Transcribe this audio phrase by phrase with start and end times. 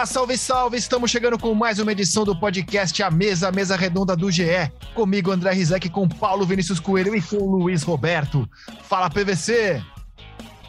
[0.00, 0.78] Olá, salve, salve!
[0.78, 4.72] Estamos chegando com mais uma edição do podcast A Mesa, a Mesa Redonda do GE.
[4.94, 8.48] Comigo, André Rizek, com Paulo Vinícius Coelho e com Luiz Roberto.
[8.84, 9.84] Fala, PVC!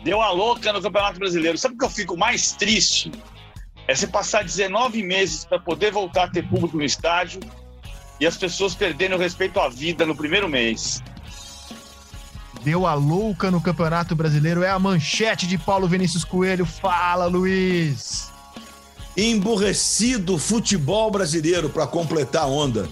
[0.04, 1.57] Deu a louca no Campeonato Brasileiro.
[1.57, 3.09] Sabe o que eu fico mais triste?
[3.88, 7.39] É você passar 19 meses para poder voltar a ter público no estádio
[8.20, 11.02] e as pessoas perderem o respeito à vida no primeiro mês.
[12.63, 16.66] Deu a louca no Campeonato Brasileiro é a manchete de Paulo Vinícius Coelho.
[16.66, 18.30] Fala, Luiz!
[19.21, 22.89] Emburrecido futebol brasileiro para completar a onda.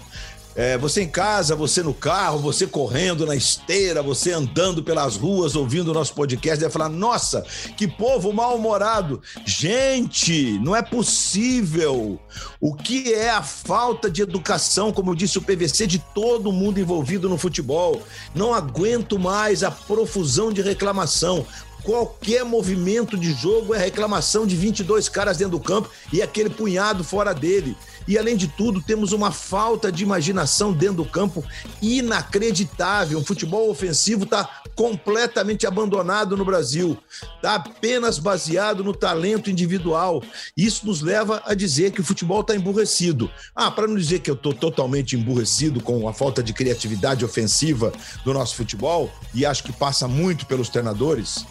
[0.54, 5.54] É, você em casa, você no carro, você correndo na esteira, você andando pelas ruas
[5.54, 7.42] ouvindo o nosso podcast, deve falar: nossa,
[7.76, 9.22] que povo mal-humorado.
[9.46, 12.18] Gente, não é possível.
[12.60, 17.28] O que é a falta de educação, como disse o PVC, de todo mundo envolvido
[17.28, 18.02] no futebol?
[18.34, 21.46] Não aguento mais a profusão de reclamação.
[21.82, 27.02] Qualquer movimento de jogo é reclamação de 22 caras dentro do campo e aquele punhado
[27.02, 27.76] fora dele.
[28.06, 31.44] E além de tudo, temos uma falta de imaginação dentro do campo
[31.80, 33.18] inacreditável.
[33.18, 36.98] O futebol ofensivo está completamente abandonado no Brasil.
[37.36, 40.22] Está apenas baseado no talento individual.
[40.56, 43.30] Isso nos leva a dizer que o futebol está emburrecido.
[43.54, 47.92] Ah, para não dizer que eu estou totalmente emburrecido com a falta de criatividade ofensiva
[48.24, 51.44] do nosso futebol, e acho que passa muito pelos treinadores,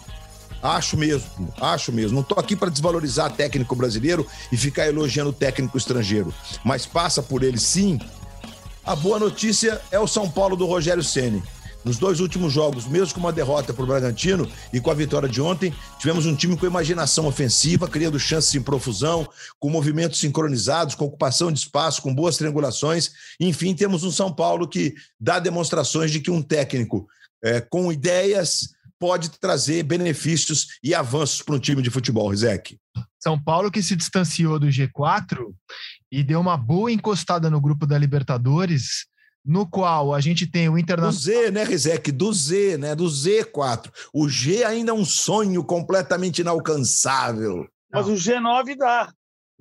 [0.62, 2.14] Acho mesmo, acho mesmo.
[2.14, 7.42] Não estou aqui para desvalorizar técnico brasileiro e ficar elogiando técnico estrangeiro, mas passa por
[7.42, 7.98] ele sim.
[8.84, 11.42] A boa notícia é o São Paulo do Rogério Ceni.
[11.82, 15.28] Nos dois últimos jogos, mesmo com uma derrota para o Bragantino e com a vitória
[15.28, 19.26] de ontem, tivemos um time com imaginação ofensiva, criando chances em profusão,
[19.58, 23.12] com movimentos sincronizados, com ocupação de espaço, com boas triangulações.
[23.38, 27.08] Enfim, temos um São Paulo que dá demonstrações de que um técnico
[27.42, 32.78] é, com ideias pode trazer benefícios e avanços para um time de futebol, Rizek.
[33.18, 35.52] São Paulo que se distanciou do G4
[36.12, 39.06] e deu uma boa encostada no grupo da Libertadores,
[39.44, 41.12] no qual a gente tem o Internacional.
[41.12, 42.12] Do Z, né, Rizek?
[42.12, 42.94] Do Z, né?
[42.94, 43.90] Do Z4.
[44.12, 47.66] O G ainda é um sonho completamente inalcançável.
[47.90, 49.12] Mas o G9 dá.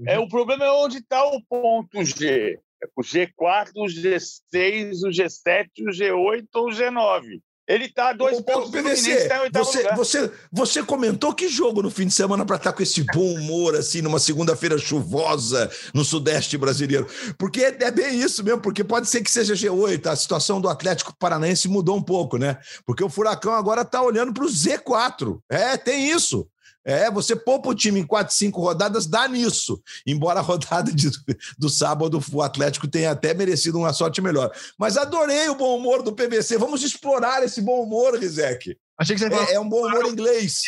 [0.05, 2.59] É, o problema é onde está o ponto G.
[2.81, 7.41] É o G4, o G6, o G7, o G8 ou o G9.
[7.69, 12.13] Ele está dois pontos PVC, tá você, você, você comentou que jogo no fim de
[12.15, 17.05] semana para estar tá com esse bom humor, assim, numa segunda-feira chuvosa no Sudeste brasileiro.
[17.37, 20.07] Porque é, é, bem isso mesmo, porque pode ser que seja G8.
[20.07, 22.57] A situação do Atlético Paranaense mudou um pouco, né?
[22.87, 25.39] Porque o Furacão agora está olhando para o Z4.
[25.47, 26.47] É, tem isso.
[26.89, 29.79] É, você poupa o time em quatro, cinco rodadas, dá nisso.
[30.07, 31.11] Embora a rodada de,
[31.55, 34.51] do sábado o Atlético tenha até merecido uma sorte melhor.
[34.75, 36.57] Mas adorei o bom humor do PVC.
[36.57, 38.75] Vamos explorar esse bom humor, Rizek.
[38.97, 40.63] Achei que você é, é um bom humor inglês.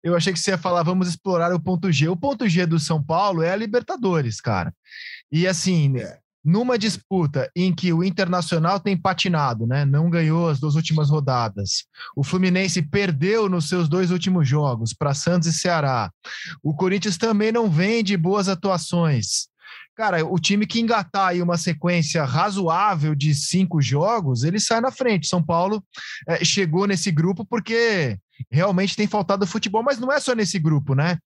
[0.00, 2.08] Eu achei que você ia falar, vamos explorar o ponto G.
[2.08, 4.72] O ponto G do São Paulo é a Libertadores, cara.
[5.32, 9.84] E assim, é numa disputa em que o Internacional tem patinado, né?
[9.84, 11.84] Não ganhou as duas últimas rodadas.
[12.14, 16.10] O Fluminense perdeu nos seus dois últimos jogos para Santos e Ceará.
[16.62, 19.48] O Corinthians também não vem de boas atuações.
[19.96, 24.90] Cara, o time que engatar aí uma sequência razoável de cinco jogos, ele sai na
[24.90, 25.28] frente.
[25.28, 25.82] São Paulo
[26.28, 28.18] é, chegou nesse grupo porque
[28.50, 31.16] realmente tem faltado futebol, mas não é só nesse grupo, né?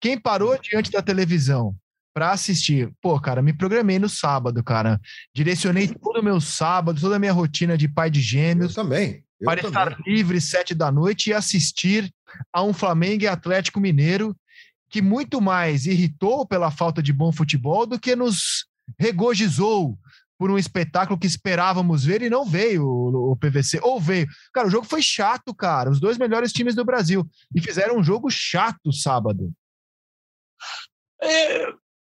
[0.00, 1.74] Quem parou diante da televisão
[2.16, 2.90] para assistir.
[3.02, 4.98] Pô, cara, me programei no sábado, cara.
[5.34, 8.74] Direcionei todo o meu sábado, toda a minha rotina de pai de gêmeos.
[8.74, 9.22] Eu também.
[9.38, 9.68] Eu para também.
[9.68, 12.10] estar livre sete da noite e assistir
[12.50, 14.34] a um Flamengo e Atlético Mineiro
[14.88, 18.64] que muito mais irritou pela falta de bom futebol do que nos
[18.98, 19.98] regozijou
[20.38, 23.78] por um espetáculo que esperávamos ver e não veio o, o, PVC.
[23.82, 24.26] Ou veio.
[24.54, 25.90] Cara, o jogo foi chato, cara.
[25.90, 27.28] Os dois melhores times do Brasil.
[27.54, 29.52] E fizeram um jogo chato sábado.
[31.22, 31.66] É,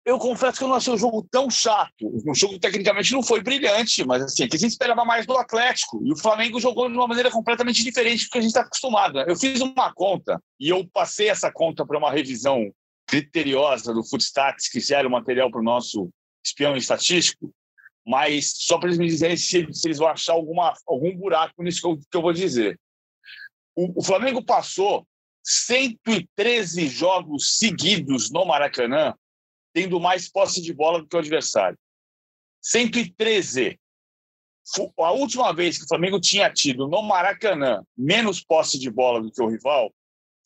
[0.07, 2.09] eu confesso que eu não achei o jogo tão chato.
[2.25, 5.38] O jogo tecnicamente não foi brilhante, mas assim, é que a gente esperava mais do
[5.38, 6.01] Atlético.
[6.01, 9.15] E o Flamengo jogou de uma maneira completamente diferente do que a gente está acostumado.
[9.15, 9.25] Né?
[9.27, 12.71] Eu fiz uma conta e eu passei essa conta para uma revisão
[13.06, 16.10] criteriosa do Footstats, que gera o material para o nosso
[16.42, 17.53] espião estatístico,
[18.06, 21.81] mas só para eles me dizerem se, se, eles vão achar alguma, algum buraco nisso
[21.81, 22.80] que eu, que eu vou dizer.
[23.75, 25.06] O, o Flamengo passou
[25.44, 29.13] 113 jogos seguidos no Maracanã
[29.77, 31.77] tendo mais posse de bola do que o adversário.
[32.63, 33.79] 113.
[34.97, 39.31] A última vez que o Flamengo tinha tido no Maracanã menos posse de bola do
[39.31, 39.94] que o rival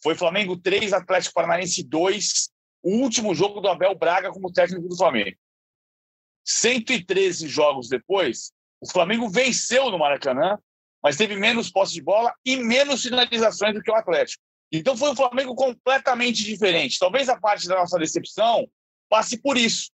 [0.03, 2.49] foi Flamengo 3, Atlético Paranaense 2,
[2.83, 5.37] o último jogo do Abel Braga como técnico do Flamengo.
[6.43, 8.51] 113 jogos depois,
[8.81, 10.59] o Flamengo venceu no Maracanã,
[11.01, 14.43] mas teve menos posse de bola e menos finalizações do que o Atlético.
[14.73, 16.99] Então foi um Flamengo completamente diferente.
[16.99, 18.67] Talvez a parte da nossa decepção
[19.11, 19.91] passe por isso.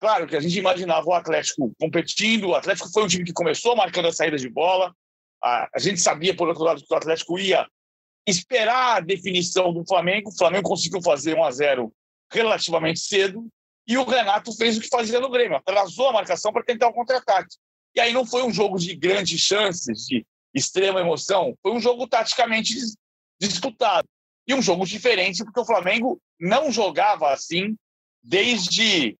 [0.00, 3.76] Claro que a gente imaginava o Atlético competindo, o Atlético foi um time que começou
[3.76, 4.92] marcando a saída de bola,
[5.42, 7.66] a, a gente sabia, por outro lado, que o Atlético ia
[8.26, 11.92] esperar a definição do Flamengo, o Flamengo conseguiu fazer 1 a 0
[12.32, 13.46] relativamente cedo,
[13.86, 16.92] e o Renato fez o que fazia no Grêmio, atrasou a marcação para tentar o
[16.92, 17.56] contra-ataque.
[17.94, 22.08] E aí não foi um jogo de grandes chances, de extrema emoção, foi um jogo
[22.08, 22.74] taticamente
[23.40, 24.08] disputado.
[24.46, 27.76] E um jogo diferente, porque o Flamengo não jogava assim
[28.22, 29.18] desde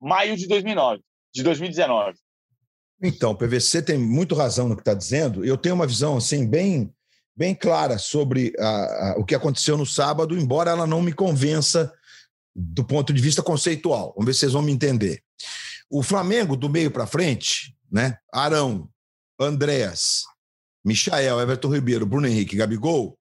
[0.00, 1.02] maio de 2009,
[1.34, 2.18] de 2019.
[3.02, 5.44] Então, o PVC tem muito razão no que está dizendo.
[5.44, 6.92] Eu tenho uma visão assim bem,
[7.36, 11.92] bem clara sobre a, a, o que aconteceu no sábado, embora ela não me convença
[12.54, 14.12] do ponto de vista conceitual.
[14.16, 15.22] Vamos ver se vocês vão me entender.
[15.90, 18.16] O Flamengo, do meio para frente, né?
[18.32, 18.88] Arão,
[19.38, 20.22] Andréas,
[20.84, 23.18] Michael, Everton Ribeiro, Bruno Henrique, Gabigol,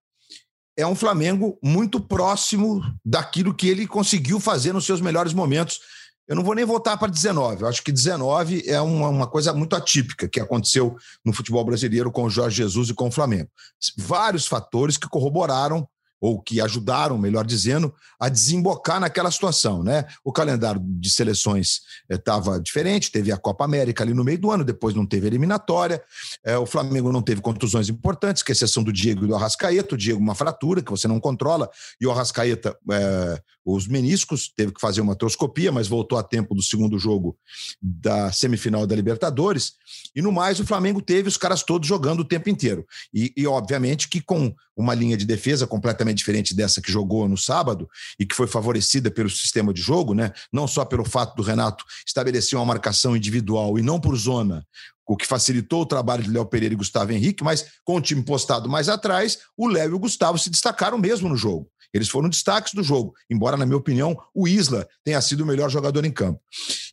[0.75, 5.79] é um Flamengo muito próximo daquilo que ele conseguiu fazer nos seus melhores momentos.
[6.27, 7.61] Eu não vou nem voltar para 19.
[7.61, 12.11] Eu acho que 19 é uma, uma, coisa muito atípica que aconteceu no futebol brasileiro
[12.11, 13.49] com o Jorge Jesus e com o Flamengo.
[13.97, 15.87] Vários fatores que corroboraram
[16.23, 19.83] ou que ajudaram, melhor dizendo, a desembocar naquela situação.
[19.83, 20.05] Né?
[20.23, 24.49] O calendário de seleções estava eh, diferente, teve a Copa América ali no meio do
[24.49, 26.01] ano, depois não teve eliminatória.
[26.41, 29.95] É, o Flamengo não teve contusões importantes, com exceção do Diego e do Arrascaeta.
[29.95, 34.71] O Diego, uma fratura que você não controla, e o Arrascaeta, é, os meniscos, teve
[34.71, 37.37] que fazer uma artroscopia, mas voltou a tempo do segundo jogo
[37.81, 39.73] da semifinal da Libertadores.
[40.15, 42.85] E no mais, o Flamengo teve os caras todos jogando o tempo inteiro.
[43.13, 47.37] E, e obviamente, que com uma linha de defesa completamente diferente dessa que jogou no
[47.37, 47.89] sábado
[48.19, 50.31] e que foi favorecida pelo sistema de jogo, né?
[50.51, 54.65] Não só pelo fato do Renato estabelecer uma marcação individual e não por zona,
[55.05, 58.23] o que facilitou o trabalho de Léo Pereira e Gustavo Henrique, mas com o time
[58.23, 61.69] postado mais atrás, o Léo e o Gustavo se destacaram mesmo no jogo.
[61.93, 65.69] Eles foram destaques do jogo, embora, na minha opinião, o Isla tenha sido o melhor
[65.69, 66.41] jogador em campo.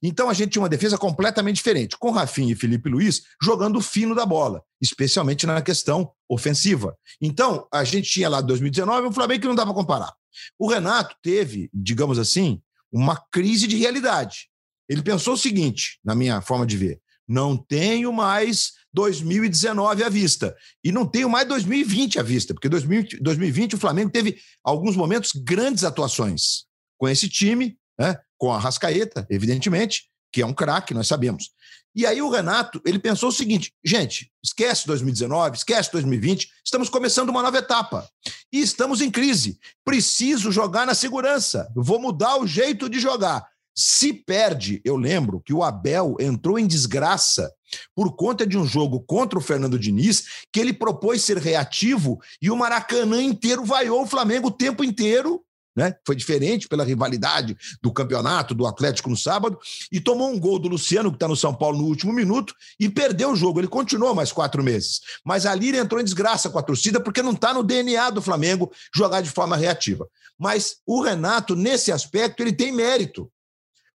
[0.03, 4.15] Então a gente tinha uma defesa completamente diferente, com Rafinha e Felipe Luiz jogando fino
[4.15, 6.97] da bola, especialmente na questão ofensiva.
[7.21, 10.13] Então, a gente tinha lá 2019 um Flamengo que não dá para comparar.
[10.59, 12.61] O Renato teve, digamos assim,
[12.93, 14.49] uma crise de realidade.
[14.89, 17.01] Ele pensou o seguinte, na minha forma de ver:
[17.31, 20.57] não tenho mais 2019 à vista.
[20.83, 25.85] E não tenho mais 2020 à vista, porque 2020 o Flamengo teve alguns momentos grandes
[25.85, 26.65] atuações
[26.99, 28.19] com esse time, né?
[28.37, 31.51] com a Rascaeta, evidentemente, que é um craque, nós sabemos.
[31.95, 37.29] E aí o Renato, ele pensou o seguinte, gente, esquece 2019, esquece 2020, estamos começando
[37.29, 38.09] uma nova etapa.
[38.53, 39.59] E estamos em crise.
[39.85, 41.71] Preciso jogar na segurança.
[41.77, 43.45] Vou mudar o jeito de jogar.
[43.75, 47.51] Se perde, eu lembro que o Abel entrou em desgraça
[47.95, 52.51] por conta de um jogo contra o Fernando Diniz, que ele propôs ser reativo e
[52.51, 55.43] o Maracanã inteiro vaiou o Flamengo o tempo inteiro.
[55.77, 55.95] Né?
[56.05, 59.57] Foi diferente pela rivalidade do campeonato, do Atlético no sábado,
[59.91, 62.89] e tomou um gol do Luciano, que está no São Paulo no último minuto, e
[62.89, 63.61] perdeu o jogo.
[63.61, 65.01] Ele continuou mais quatro meses.
[65.25, 68.21] Mas ali ele entrou em desgraça com a torcida, porque não está no DNA do
[68.21, 70.09] Flamengo jogar de forma reativa.
[70.37, 73.31] Mas o Renato, nesse aspecto, ele tem mérito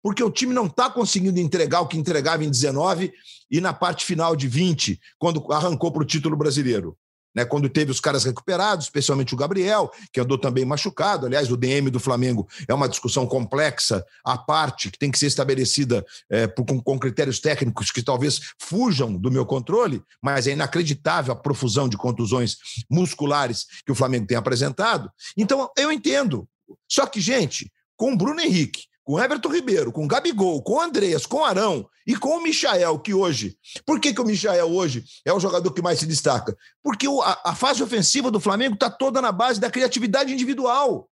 [0.02, 3.12] porque o time não está conseguindo entregar o que entregava em 19
[3.50, 6.96] e na parte final de 20, quando arrancou para o título brasileiro.
[7.34, 11.24] Né, quando teve os caras recuperados, especialmente o Gabriel, que andou também machucado.
[11.24, 15.28] Aliás, o DM do Flamengo é uma discussão complexa, à parte, que tem que ser
[15.28, 20.52] estabelecida é, por, com, com, critérios técnicos que talvez fujam do meu controle, mas é
[20.52, 22.58] inacreditável a profusão de contusões
[22.90, 25.10] musculares que o Flamengo tem apresentado.
[25.34, 26.46] Então, eu entendo.
[26.86, 31.44] Só que, gente, com o Bruno Henrique, com Everton Ribeiro, com Gabigol, com Andreas, com
[31.44, 33.58] Arão e com o Michael, que hoje.
[33.84, 36.56] Por que, que o Michael hoje é o jogador que mais se destaca?
[36.82, 41.08] Porque o, a, a, fase ofensiva do Flamengo está toda na base da criatividade individual.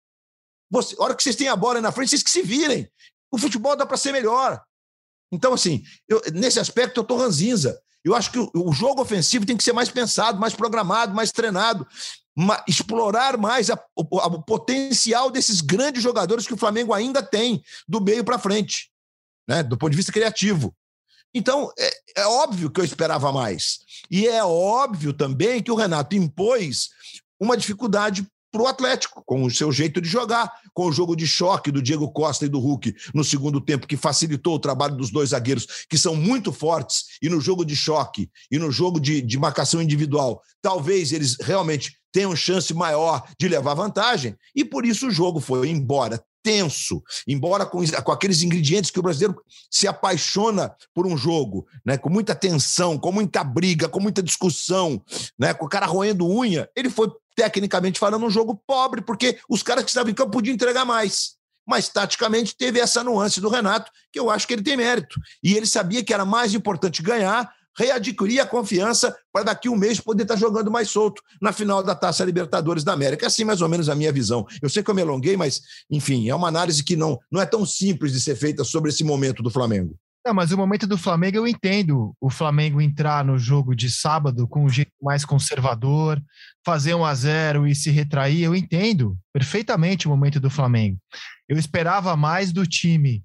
[0.70, 2.90] Você, a hora que vocês têm a bola na frente, vocês que se virem.
[3.32, 4.62] O futebol dá para ser melhor.
[5.32, 7.80] Então, assim, eu, nesse aspecto eu estou ranzinza.
[8.04, 11.32] Eu acho que o, o jogo ofensivo tem que ser mais pensado, mais programado, mais
[11.32, 11.86] treinado
[12.68, 18.02] explorar mais a, o, o, potencial desses grandes jogadores que o Flamengo ainda tem do
[18.02, 18.90] meio para frente,
[19.48, 19.64] né?
[19.64, 20.76] do ponto de vista criativo.
[21.34, 23.80] Então, é, é, óbvio que eu esperava mais.
[24.10, 26.90] E é óbvio também que o Renato impôs
[27.40, 28.26] uma dificuldade
[28.56, 31.82] para o Atlético, com o seu jeito de jogar, com o jogo de choque do
[31.82, 35.68] Diego Costa e do Hulk no segundo tempo, que facilitou o trabalho dos dois zagueiros,
[35.90, 39.82] que são muito fortes, e no jogo de choque e no jogo de, de marcação
[39.82, 45.42] individual, talvez eles realmente tenham chance maior de levar vantagem, e por isso o jogo
[45.42, 49.36] foi embora tenso, embora com, com aqueles ingredientes que o brasileiro
[49.70, 55.04] se apaixona por um jogo, né, com muita tensão, com muita briga, com muita discussão,
[55.38, 59.62] né, com o cara roendo unha, ele foi tecnicamente falando um jogo pobre, porque os
[59.62, 61.36] caras que estavam em campo podiam entregar mais.
[61.68, 65.20] mas taticamente teve essa nuance do Renato, que eu acho que ele tem mérito.
[65.44, 70.00] E ele sabia que era mais importante ganhar, readquirir a confiança para daqui um mês
[70.00, 73.28] poder estar jogando mais solto na final da Taça Libertadores da América.
[73.28, 74.46] Assim, mais ou menos, a minha visão.
[74.62, 77.46] Eu sei que eu me alonguei, mas, enfim, é uma análise que não, não é
[77.46, 79.96] tão simples de ser feita sobre esse momento do Flamengo.
[80.26, 84.48] Não, mas o momento do Flamengo eu entendo o Flamengo entrar no jogo de sábado
[84.48, 86.20] com um jeito mais conservador,
[86.66, 88.42] fazer um a zero e se retrair.
[88.42, 90.98] Eu entendo perfeitamente o momento do Flamengo.
[91.48, 93.24] Eu esperava mais do time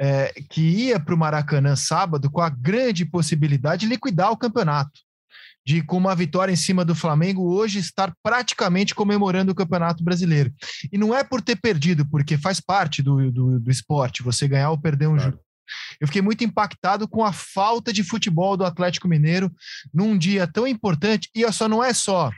[0.00, 5.00] é, que ia para o Maracanã sábado com a grande possibilidade de liquidar o campeonato.
[5.66, 10.50] De, com uma vitória em cima do Flamengo, hoje estar praticamente comemorando o Campeonato Brasileiro.
[10.90, 14.70] E não é por ter perdido, porque faz parte do, do, do esporte, você ganhar
[14.70, 15.32] ou perder um claro.
[15.32, 15.48] jogo
[16.00, 19.52] eu fiquei muito impactado com a falta de futebol do Atlético Mineiro
[19.92, 22.30] num dia tão importante, e só não é só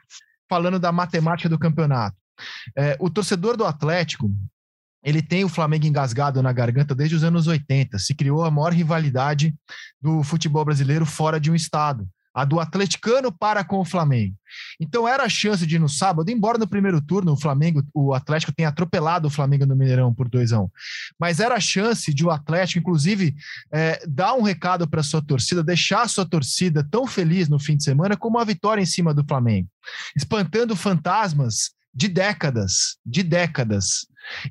[0.49, 2.17] falando da matemática do campeonato.
[2.77, 4.31] É, o torcedor do Atlético,
[5.03, 7.99] ele tem o Flamengo engasgado na garganta desde os anos 80.
[7.99, 9.55] Se criou a maior rivalidade
[10.01, 14.35] do futebol brasileiro fora de um estado a do atleticano para com o Flamengo.
[14.79, 18.53] Então era a chance de no sábado, embora no primeiro turno o Flamengo, o Atlético
[18.53, 20.69] tenha atropelado o Flamengo no Mineirão por 2 a 1 um,
[21.19, 23.35] mas era a chance de o Atlético, inclusive,
[23.73, 27.77] é, dar um recado para sua torcida, deixar a sua torcida tão feliz no fim
[27.77, 29.69] de semana como a vitória em cima do Flamengo,
[30.17, 34.07] espantando fantasmas de décadas, de décadas.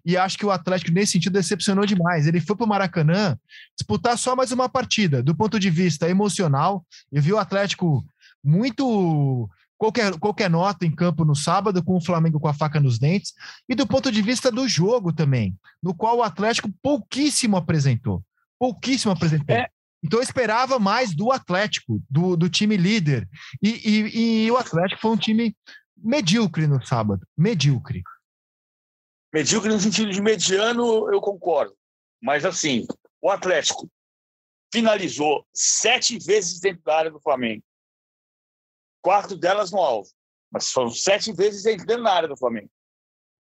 [0.05, 2.27] E acho que o Atlético, nesse sentido, decepcionou demais.
[2.27, 3.37] Ele foi para o Maracanã
[3.77, 5.23] disputar só mais uma partida.
[5.23, 8.05] Do ponto de vista emocional, eu vi o Atlético
[8.43, 9.49] muito.
[9.77, 13.33] Qualquer, qualquer nota em campo no sábado, com o Flamengo com a faca nos dentes,
[13.67, 18.21] e do ponto de vista do jogo também, no qual o Atlético pouquíssimo apresentou.
[18.59, 19.55] Pouquíssimo apresentou.
[19.55, 19.69] É.
[20.03, 23.27] Então eu esperava mais do Atlético, do, do time líder.
[23.61, 25.55] E, e, e o Atlético foi um time
[25.97, 27.25] medíocre no sábado.
[27.37, 28.03] Medíocre.
[29.33, 31.75] Medíocre no sentido de mediano, eu concordo.
[32.21, 32.85] Mas, assim,
[33.21, 33.89] o Atlético
[34.73, 37.63] finalizou sete vezes dentro da área do Flamengo.
[39.01, 40.09] Quatro delas no alvo.
[40.51, 42.69] Mas foram sete vezes dentro da área do Flamengo.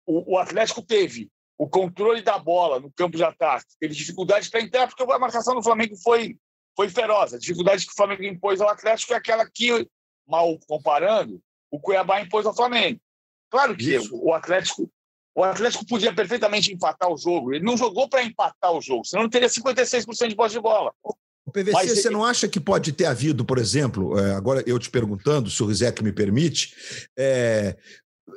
[0.05, 3.67] O, o Atlético teve o controle da bola no campo de ataque.
[3.79, 6.37] Teve dificuldade para entrar, porque a marcação do Flamengo foi,
[6.75, 7.33] foi feroz.
[7.33, 9.89] A dificuldade que o Flamengo impôs ao Atlético é aquela que,
[10.27, 12.99] mal comparando, o Cuiabá impôs ao Flamengo.
[13.49, 14.15] Claro que Isso.
[14.15, 14.91] o Atlético
[15.35, 17.53] o Atlético podia perfeitamente empatar o jogo.
[17.53, 20.93] Ele não jogou para empatar o jogo, senão não teria 56% de posse de bola.
[21.45, 22.15] O PVC, Mas você ele...
[22.15, 25.65] não acha que pode ter havido, por exemplo, é, agora eu te perguntando, se o
[25.65, 26.73] Rizek me permite,
[27.17, 27.75] é,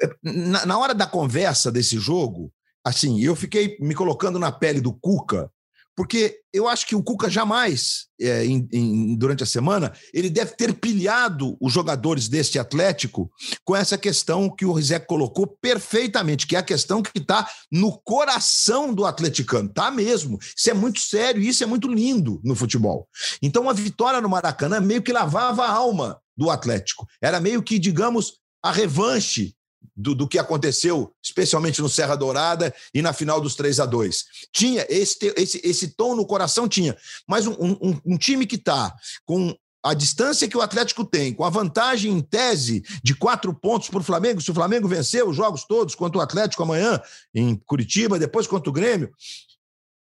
[0.02, 2.52] é, na, na hora da conversa desse jogo,
[2.84, 5.50] assim, eu fiquei me colocando na pele do Cuca,
[5.96, 10.52] porque eu acho que o Cuca jamais, é, em, em, durante a semana, ele deve
[10.52, 13.30] ter pilhado os jogadores deste Atlético
[13.64, 17.98] com essa questão que o Rizek colocou perfeitamente, que é a questão que está no
[18.00, 19.70] coração do atleticano.
[19.70, 20.38] Tá mesmo.
[20.54, 23.08] Isso é muito sério e isso é muito lindo no futebol.
[23.40, 27.06] Então, a vitória no Maracanã meio que lavava a alma do Atlético.
[27.22, 29.54] Era meio que, digamos, a revanche
[29.96, 34.24] do, do, que aconteceu, especialmente no Serra Dourada e na final dos 3 a 2
[34.52, 36.96] Tinha esse, esse, esse tom no coração, tinha.
[37.26, 41.44] Mas um, um, um time que está com a distância que o Atlético tem, com
[41.44, 45.36] a vantagem em tese de quatro pontos para o Flamengo, se o Flamengo vencer os
[45.36, 47.00] jogos todos contra o Atlético amanhã,
[47.32, 49.12] em Curitiba, depois contra o Grêmio,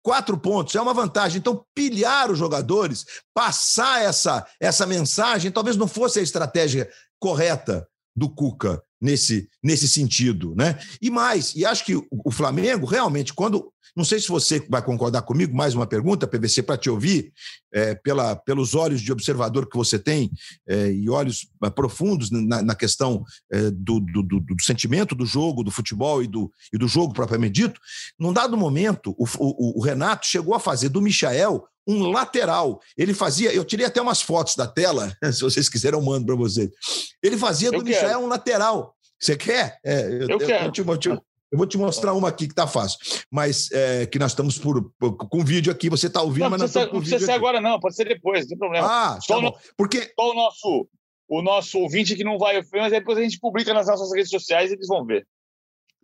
[0.03, 1.39] quatro pontos é uma vantagem.
[1.39, 6.87] Então, pilhar os jogadores, passar essa, essa mensagem, talvez não fosse a estratégia
[7.19, 10.77] correta do Cuca nesse, nesse sentido, né?
[11.01, 13.71] E mais, e acho que o, Flamengo realmente, quando.
[13.93, 17.33] Não sei se você vai concordar comigo, mais uma pergunta, PVC, para te ouvir,
[17.73, 20.31] é, pela, pelos olhos de observador que você tem
[20.65, 25.25] é, e olhos é, profundos na, na questão é, do, do, do, do, sentimento do
[25.25, 27.81] jogo, do futebol e do, e do jogo propriamente dito.
[28.17, 32.79] Num dado momento, o, o, o Renato chegou a fazer do Michael um lateral.
[32.97, 36.35] Ele fazia, eu tirei até umas fotos da tela, se vocês quiserem, eu mando para
[36.35, 36.69] vocês.
[37.21, 38.19] Ele fazia eu do quero.
[38.19, 38.95] Um lateral.
[39.19, 39.77] Você quer?
[39.83, 40.65] É, eu, eu, quero.
[40.65, 41.21] Eu, te, eu, te, eu,
[41.53, 42.97] vou te mostrar uma aqui que tá fácil.
[43.29, 46.61] Mas é, que nós estamos por, por, com vídeo aqui, você tá ouvindo, não, mas
[46.61, 46.93] não vídeo.
[46.93, 48.87] Não precisa ser agora, não, pode ser depois, não tem problema.
[48.87, 50.11] Ah, só, tá no, Porque...
[50.19, 50.87] só o nosso,
[51.29, 54.31] o nosso ouvinte que não vai ver, mas depois a gente publica nas nossas redes
[54.31, 55.27] sociais e eles vão ver.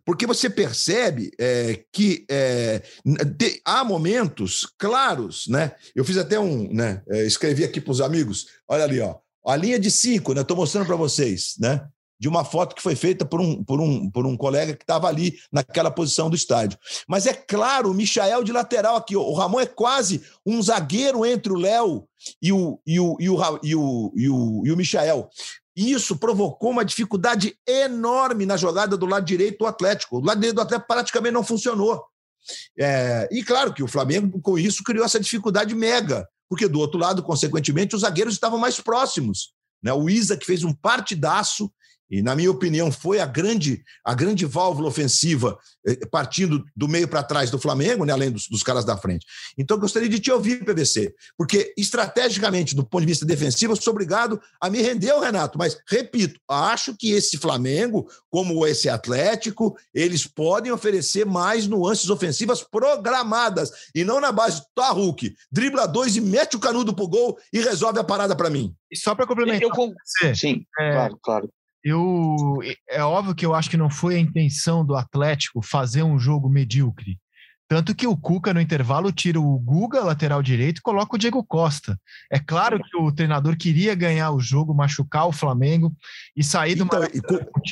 [0.08, 5.72] Porque você percebe é, que é, de, há momentos claros, né?
[5.94, 7.02] Eu fiz até um, né?
[7.10, 9.16] É, escrevi aqui para os amigos, olha ali, ó.
[9.46, 10.40] A linha de cinco, né?
[10.40, 11.86] Estou mostrando para vocês, né?
[12.18, 15.08] De uma foto que foi feita por um, por um, por um colega que estava
[15.08, 16.78] ali naquela posição do estádio.
[17.06, 19.14] Mas é claro, o Michael de lateral aqui.
[19.14, 22.08] O Ramon é quase um zagueiro entre o Léo
[22.40, 25.28] e o, e o, e o, e o, e o, e o Michael.
[25.78, 30.16] E isso provocou uma dificuldade enorme na jogada do lado direito do Atlético.
[30.16, 32.04] O lado direito do Atlético praticamente não funcionou.
[32.76, 36.98] É, e claro que o Flamengo, com isso, criou essa dificuldade mega, porque do outro
[36.98, 39.52] lado, consequentemente, os zagueiros estavam mais próximos.
[39.80, 39.92] Né?
[39.92, 41.70] O Isa, que fez um partidaço,
[42.10, 47.06] e, na minha opinião, foi a grande, a grande válvula ofensiva eh, partindo do meio
[47.06, 49.26] para trás do Flamengo, né, além dos, dos, caras da frente.
[49.58, 53.76] Então, eu gostaria de te ouvir, PVC, porque estrategicamente, do ponto de vista defensivo, eu
[53.76, 55.58] sou obrigado a me render ao Renato.
[55.58, 62.62] Mas, repito, acho que esse Flamengo, como esse Atlético, eles podem oferecer mais nuances ofensivas
[62.62, 67.38] programadas e não na base, tá, Hulk, dribla dois e mete o canudo pro gol
[67.52, 68.74] e resolve a parada para mim.
[68.90, 71.50] E só para complementar, eu, eu, sim, é, claro, claro
[71.84, 72.58] eu
[72.88, 76.48] é óbvio que eu acho que não foi a intenção do Atlético fazer um jogo
[76.48, 77.18] medíocre.
[77.68, 81.44] Tanto que o Cuca, no intervalo, tira o Guga, lateral direito, e coloca o Diego
[81.44, 82.00] Costa.
[82.32, 85.94] É claro que o treinador queria ganhar o jogo, machucar o Flamengo
[86.34, 87.00] e sair do então,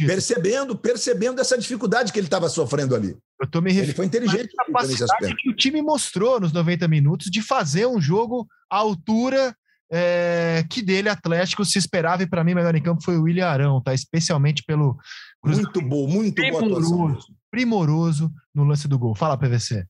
[0.07, 3.17] percebendo, percebendo essa dificuldade que ele estava sofrendo ali.
[3.41, 6.87] Eu tô me referindo ele foi inteligente a capacidade que o time mostrou nos 90
[6.89, 9.57] minutos de fazer um jogo à altura
[9.91, 13.49] é, que dele Atlético se esperava e para mim melhor em campo foi o William
[13.49, 13.95] Arão, tá?
[13.95, 14.97] Especialmente pelo
[15.45, 17.19] muito bom, muito primoroso, boa
[17.51, 19.15] primoroso no lance do gol.
[19.15, 19.87] Fala PVC.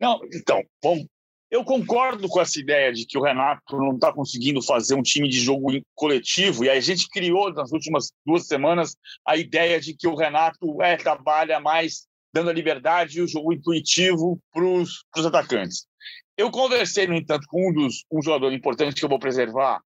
[0.00, 1.04] Não, então, bom,
[1.50, 5.28] eu concordo com essa ideia de que o Renato não está conseguindo fazer um time
[5.28, 8.94] de jogo coletivo e a gente criou nas últimas duas semanas
[9.26, 13.52] a ideia de que o Renato é, trabalha mais dando a liberdade e o jogo
[13.52, 15.86] intuitivo para os atacantes.
[16.38, 19.82] Eu conversei, no entanto, com um dos um jogador importante que eu vou preservar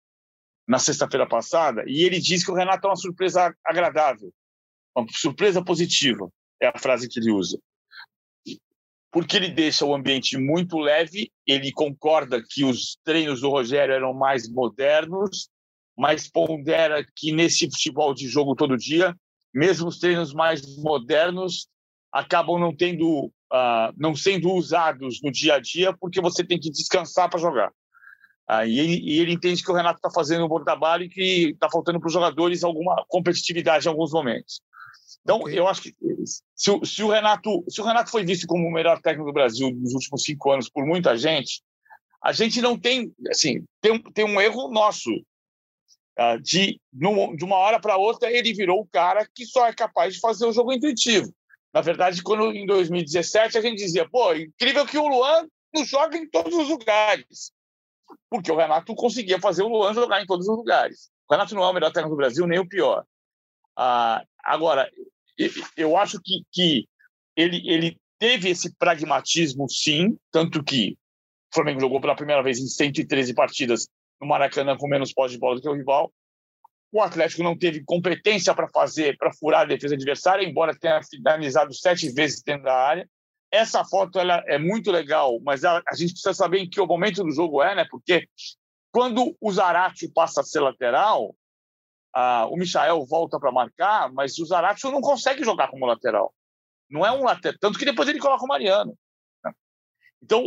[0.68, 4.34] na sexta-feira passada, e ele disse que o Renato é uma surpresa agradável,
[4.96, 6.28] uma surpresa positiva,
[6.60, 7.60] é a frase que ele usa.
[9.12, 14.14] Porque ele deixa o ambiente muito leve, ele concorda que os treinos do Rogério eram
[14.14, 15.50] mais modernos,
[15.96, 19.16] mas pondera que nesse futebol de jogo todo dia,
[19.54, 21.68] mesmo os treinos mais modernos
[22.12, 26.70] acabam não tendo uh, não sendo usados no dia a dia porque você tem que
[26.70, 27.72] descansar para jogar.
[28.50, 31.10] Uh, e, ele, e, ele, entende que o Renato está fazendo um bom trabalho e
[31.10, 34.62] que está faltando para os jogadores alguma competitividade em alguns momentos.
[35.22, 35.60] Então, okay.
[35.60, 35.96] eu acho que
[36.56, 39.70] se, se, o Renato, se o Renato foi visto como o melhor técnico do Brasil
[39.76, 41.62] nos últimos cinco anos por muita gente,
[42.24, 45.10] a gente não tem, assim, tem um, tem um erro nosso.
[46.20, 50.16] Uh, de, de uma hora para outra, ele virou o cara que só é capaz
[50.16, 51.34] de fazer o jogo intuitivo.
[51.74, 56.18] Na verdade, quando em 2017 a gente dizia, pô, incrível que o Luan não joga
[56.18, 57.52] em todos os lugares.
[58.30, 61.12] Porque o Renato conseguia fazer o Luan jogar em todos os lugares.
[61.30, 63.06] O Renato não é o melhor técnico do Brasil, nem o pior.
[63.78, 64.90] Ah, agora,
[65.78, 66.88] eu acho que, que
[67.36, 70.98] ele, ele teve esse pragmatismo, sim, tanto que
[71.52, 73.88] o Flamengo jogou pela primeira vez em 113 partidas
[74.20, 76.12] no Maracanã com menos posse de bola do que o rival.
[76.92, 81.74] O Atlético não teve competência para fazer, para furar a defesa adversária, embora tenha finalizado
[81.74, 83.08] sete vezes dentro da área.
[83.52, 87.24] Essa foto ela é muito legal, mas a, a gente precisa saber em que momento
[87.24, 87.86] do jogo é, né?
[87.90, 88.28] Porque
[88.92, 91.36] quando o Zarate passa a ser lateral,
[92.14, 96.34] ah, o Michael volta para marcar, mas o Zarate não consegue jogar como lateral.
[96.90, 97.58] Não é um lateral.
[97.60, 98.98] Tanto que depois ele coloca o Mariano.
[99.44, 99.52] Né?
[100.24, 100.44] Então,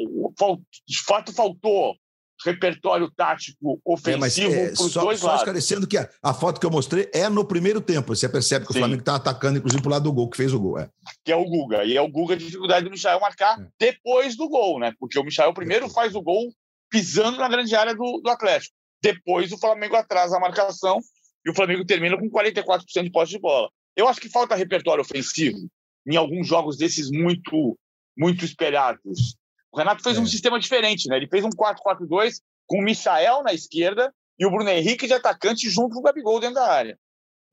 [0.86, 1.96] de fato, faltou
[2.44, 5.20] repertório tático ofensivo é, é, para os dois só lados.
[5.20, 8.14] Só esclarecendo que a, a, foto que eu mostrei é no primeiro tempo.
[8.14, 8.78] Você percebe que Sim.
[8.78, 10.78] o Flamengo está atacando, inclusive, para o lado do gol, que fez o gol.
[10.78, 10.88] É.
[11.24, 11.84] Que é o Guga.
[11.84, 13.66] E é o Guga de dificuldade do Michel marcar é.
[13.78, 14.92] depois do gol, né?
[14.98, 16.52] Porque o Michel primeiro faz o gol
[16.90, 18.74] pisando na grande área do, do Atlético.
[19.02, 21.00] Depois o Flamengo atrasa a marcação
[21.44, 23.68] e o Flamengo termina com 44% de posse de bola.
[23.96, 25.58] Eu acho que falta repertório ofensivo
[26.06, 27.76] em alguns jogos desses muito
[28.16, 29.36] muito espelhados.
[29.72, 30.20] O Renato fez é.
[30.20, 31.16] um sistema diferente, né?
[31.16, 32.34] Ele fez um 4-4-2
[32.66, 36.38] com o Michael na esquerda e o Bruno Henrique de atacante junto com o Gabigol
[36.38, 36.98] dentro da área.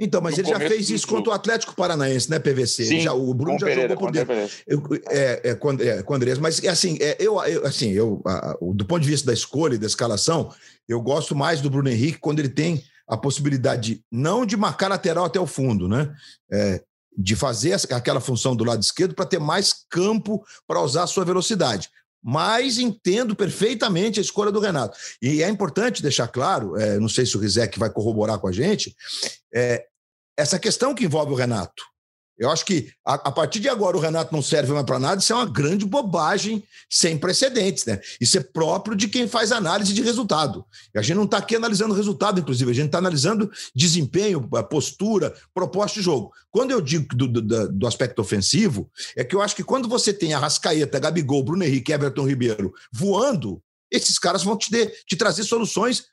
[0.01, 2.85] Então, mas no ele já fez isso contra o Atlético Paranaense, né, PVC?
[2.85, 4.33] Sim, já, o Bruno já Pereira, jogou por dentro.
[4.65, 8.57] Eu, é, é, quando, é, com Andrés, mas assim, é, eu, eu, assim, eu, a,
[8.61, 10.53] do ponto de vista da escolha e da escalação,
[10.87, 14.87] eu gosto mais do Bruno Henrique quando ele tem a possibilidade de, não de marcar
[14.87, 16.13] lateral até o fundo, né?
[16.49, 16.81] É,
[17.17, 21.25] de fazer aquela função do lado esquerdo para ter mais campo para usar a sua
[21.25, 21.89] velocidade
[22.23, 24.97] mas entendo perfeitamente a escolha do Renato.
[25.21, 28.51] E é importante deixar claro, é, não sei se o Rizek vai corroborar com a
[28.51, 28.95] gente,
[29.53, 29.85] é,
[30.37, 31.83] essa questão que envolve o Renato.
[32.39, 35.19] Eu acho que a, a, partir de agora o Renato não serve mais para nada,
[35.19, 37.99] isso é uma grande bobagem sem precedentes, né?
[38.19, 40.65] Isso é próprio de quem faz análise de resultado.
[40.95, 45.99] A gente não está aqui analisando resultado, inclusive, a gente está analisando desempenho, postura, proposta
[45.99, 46.31] de jogo.
[46.49, 50.13] Quando eu digo do, do, do, aspecto ofensivo, é que eu acho que quando você
[50.13, 55.17] tem a Rascaeta, Gabigol, Bruno Henrique, Everton Ribeiro voando, esses caras vão te, de, te
[55.17, 56.05] trazer soluções,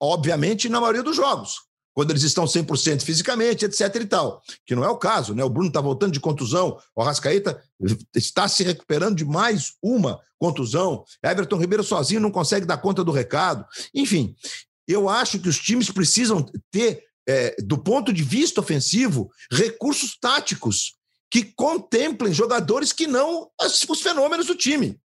[0.00, 1.66] obviamente, na maioria dos jogos.
[1.96, 5.42] Quando eles estão 100% fisicamente, etc e tal, que não é o caso, né?
[5.42, 7.58] O Bruno está voltando de contusão, o Rascaíta
[8.14, 13.10] está se recuperando de mais uma contusão, Everton Ribeiro sozinho não consegue dar conta do
[13.10, 13.64] recado.
[13.94, 14.36] Enfim,
[14.86, 20.96] eu acho que os times precisam ter, é, do ponto de vista ofensivo, recursos táticos
[21.30, 25.00] que contemplem jogadores que não os fenômenos do time.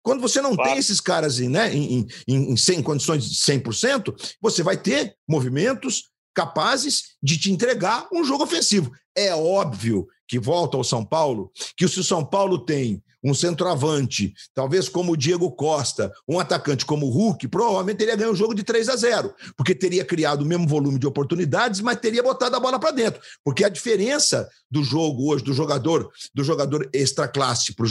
[0.00, 0.70] Quando você não claro.
[0.70, 6.10] tem esses caras né, em, em, em, em condições de 100%, você vai ter movimentos
[6.34, 8.92] capazes de te entregar um jogo ofensivo.
[9.16, 14.32] É óbvio que volta ao São Paulo, que se o São Paulo tem um centroavante,
[14.54, 18.54] talvez como o Diego Costa, um atacante como o Hulk, provavelmente teria ganho o jogo
[18.54, 22.56] de 3 a 0, porque teria criado o mesmo volume de oportunidades, mas teria botado
[22.56, 23.20] a bola para dentro.
[23.44, 27.86] Porque a diferença do jogo hoje, do jogador, do jogador extra classe para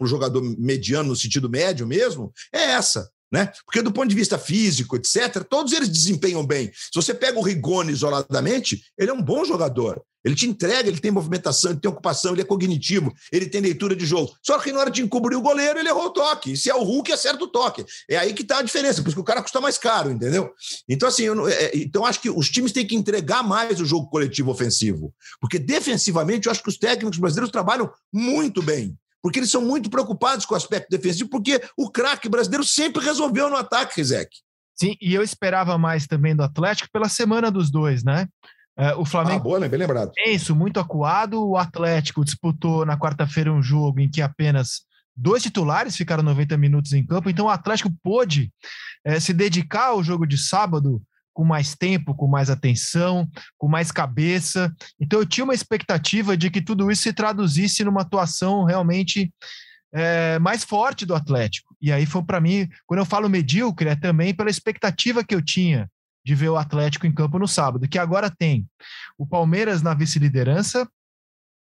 [0.00, 3.10] o jogador mediano, no sentido médio mesmo, é essa.
[3.32, 3.50] Né?
[3.64, 6.70] Porque do ponto de vista físico, etc., todos eles desempenham bem.
[6.72, 10.02] Se você pega o Rigoni isoladamente, ele é um bom jogador.
[10.24, 13.94] Ele te entrega, ele tem movimentação, ele tem ocupação, ele é cognitivo, ele tem leitura
[13.94, 14.34] de jogo.
[14.42, 16.52] Só que na hora de encobrir o goleiro, ele errou o toque.
[16.52, 17.84] E se é o Hulk, acerta o toque.
[18.08, 20.50] É aí que está a diferença, porque o cara custa mais caro, entendeu?
[20.88, 24.08] Então, assim, eu, é, então acho que os times têm que entregar mais o jogo
[24.08, 25.12] coletivo ofensivo.
[25.40, 29.88] Porque defensivamente, eu acho que os técnicos brasileiros trabalham muito bem porque eles são muito
[29.88, 34.28] preocupados com o aspecto defensivo, porque o craque brasileiro sempre resolveu no ataque, Rizek.
[34.78, 38.28] Sim, e eu esperava mais também do Atlético pela semana dos dois, né?
[38.78, 39.40] Uh, o Flamengo.
[39.40, 39.66] Ah, boa, né?
[39.66, 40.12] Bem lembrado.
[40.26, 41.42] Isso, muito acuado.
[41.42, 44.82] O Atlético disputou na quarta-feira um jogo em que apenas
[45.16, 48.52] dois titulares ficaram 90 minutos em campo, então o Atlético pôde
[49.08, 51.00] uh, se dedicar ao jogo de sábado
[51.34, 54.72] com mais tempo, com mais atenção, com mais cabeça.
[54.98, 59.30] Então eu tinha uma expectativa de que tudo isso se traduzisse numa atuação realmente
[59.92, 61.76] é, mais forte do Atlético.
[61.82, 65.42] E aí foi para mim, quando eu falo medíocre, é também pela expectativa que eu
[65.42, 65.90] tinha
[66.24, 68.66] de ver o Atlético em campo no sábado, que agora tem
[69.18, 70.88] o Palmeiras na vice-liderança,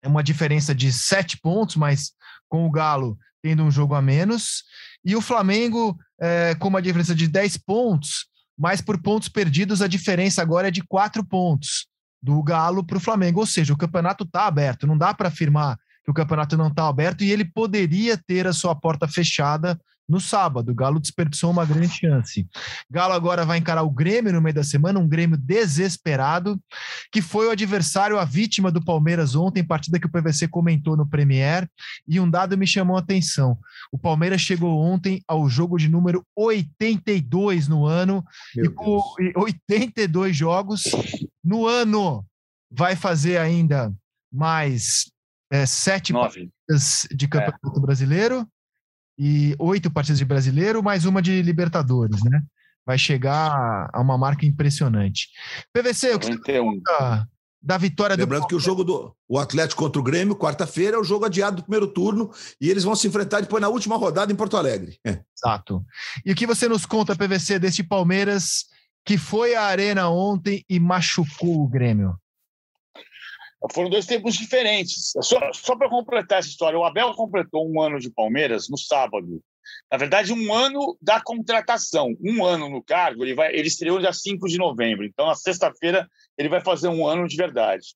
[0.01, 2.13] é uma diferença de sete pontos, mas
[2.47, 4.63] com o Galo tendo um jogo a menos,
[5.03, 9.87] e o Flamengo é, com uma diferença de dez pontos, mas por pontos perdidos a
[9.87, 11.87] diferença agora é de quatro pontos
[12.21, 13.41] do Galo para o Flamengo.
[13.41, 16.87] Ou seja, o campeonato está aberto, não dá para afirmar que o campeonato não está
[16.87, 20.71] aberto e ele poderia ter a sua porta fechada no sábado.
[20.71, 22.47] O Galo desperdiçou uma grande chance.
[22.89, 26.59] Galo agora vai encarar o Grêmio no meio da semana, um Grêmio desesperado,
[27.11, 31.07] que foi o adversário, a vítima do Palmeiras ontem, partida que o PVC comentou no
[31.07, 31.69] Premier,
[32.07, 33.57] e um dado me chamou a atenção.
[33.91, 38.23] O Palmeiras chegou ontem ao jogo de número 82 no ano,
[38.55, 39.01] Meu e com
[39.35, 40.83] 82 jogos
[41.43, 42.25] no ano.
[42.71, 43.93] Vai fazer ainda
[44.31, 45.11] mais
[45.51, 46.49] é, sete Nove.
[46.67, 47.79] partidas de Campeonato é.
[47.79, 48.47] Brasileiro
[49.17, 52.41] e oito partidas de brasileiro, mais uma de Libertadores, né?
[52.85, 55.29] Vai chegar a uma marca impressionante.
[55.71, 57.27] PVC, o que você conta
[57.61, 58.47] da vitória Lembrando do...
[58.47, 61.63] que o jogo do o Atlético contra o Grêmio, quarta-feira, é o jogo adiado do
[61.63, 64.99] primeiro turno e eles vão se enfrentar depois na última rodada em Porto Alegre.
[65.05, 65.21] É.
[65.35, 65.83] Exato.
[66.25, 68.65] E o que você nos conta, PVC, deste Palmeiras
[69.05, 72.17] que foi à Arena ontem e machucou o Grêmio?
[73.71, 75.13] Foram dois tempos diferentes.
[75.21, 79.41] Só, só para completar essa história, o Abel completou um ano de Palmeiras no sábado.
[79.89, 82.13] Na verdade, um ano da contratação.
[82.21, 85.05] Um ano no cargo, ele, vai, ele estreou dia 5 de novembro.
[85.05, 87.95] Então, na sexta-feira, ele vai fazer um ano de verdade.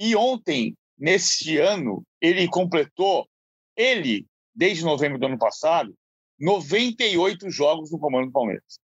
[0.00, 3.28] E ontem, nesse ano, ele completou,
[3.76, 5.94] ele, desde novembro do ano passado,
[6.38, 8.78] 98 jogos no comando do Palmeiras.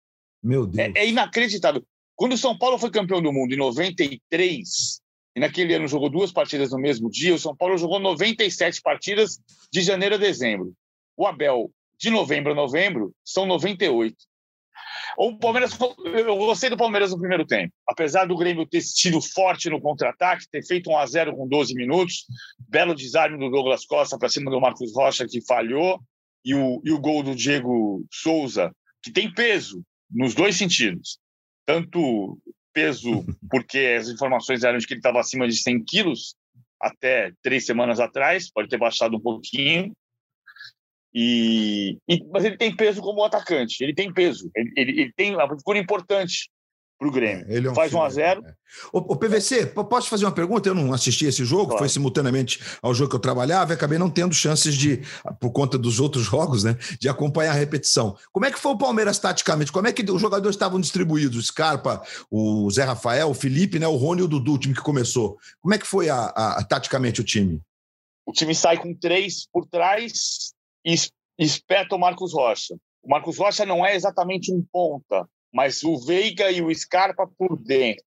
[0.43, 0.93] Meu Deus.
[0.95, 1.84] É, é inacreditável.
[2.15, 5.02] Quando o São Paulo foi campeão do mundo em 93,
[5.36, 7.34] e naquele ano jogou duas partidas no mesmo dia.
[7.34, 9.39] O São Paulo jogou 97 partidas
[9.72, 10.74] de janeiro a dezembro.
[11.15, 14.15] O Abel, de novembro a novembro, são 98.
[15.17, 17.74] O Palmeiras, eu gostei do Palmeiras no primeiro tempo.
[17.88, 21.74] Apesar do Grêmio ter sido forte no contra-ataque, ter feito 1 a 0 com 12
[21.76, 22.26] minutos,
[22.60, 26.02] belo desarme do Douglas Costa para cima do Marcos Rocha, que falhou,
[26.44, 31.20] e o, e o gol do Diego Souza, que tem peso nos dois sentidos.
[31.65, 32.38] Tanto
[32.73, 36.36] peso, porque as informações eram de que ele estava acima de 100 quilos
[36.79, 39.93] até três semanas atrás, pode ter baixado um pouquinho.
[41.13, 45.36] E, e mas ele tem peso como atacante, ele tem peso, ele, ele, ele tem
[45.36, 46.49] uma figura importante
[47.01, 47.47] para o Grêmio.
[47.49, 48.53] É, ele é um Faz 1 a 0 é.
[48.93, 50.69] o, o, PVC, posso fazer uma pergunta?
[50.69, 51.79] Eu não assisti esse jogo, claro.
[51.79, 55.01] foi simultaneamente ao jogo que eu trabalhava e acabei não tendo chances de,
[55.39, 58.15] por conta dos outros jogos, né, de acompanhar a repetição.
[58.31, 59.71] Como é que foi o Palmeiras taticamente?
[59.71, 61.37] Como é que os jogadores estavam distribuídos?
[61.39, 64.75] O Scarpa, o Zé Rafael, o Felipe, né, o Rony e o Dudu, o time
[64.75, 65.39] que começou.
[65.59, 67.59] Como é que foi a, a, a taticamente o time?
[68.27, 70.53] O time sai com três por trás
[70.85, 70.93] e
[71.39, 72.75] espeta o Marcos Rocha.
[73.01, 77.57] O Marcos Rocha não é exatamente um ponta, mas o Veiga e o Scarpa por
[77.57, 78.03] dentro.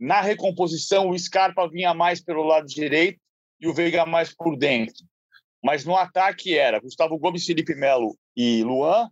[0.00, 3.18] na recomposição, o Scarpa vinha mais pelo lado direito
[3.60, 5.04] e o Veiga mais por dentro.
[5.62, 9.06] Mas no ataque era Gustavo Gomes, Felipe Melo e Luan,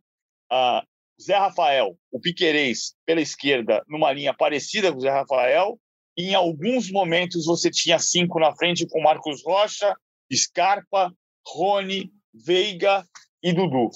[0.53, 0.87] uh,
[1.21, 5.79] Zé Rafael, o Piquerez pela esquerda, numa linha parecida com o Zé Rafael.
[6.17, 9.95] E em alguns momentos você tinha cinco na frente com Marcos Rocha,
[10.31, 11.11] Scarpa,
[11.47, 13.07] Rony, Veiga
[13.43, 13.89] e Dudu.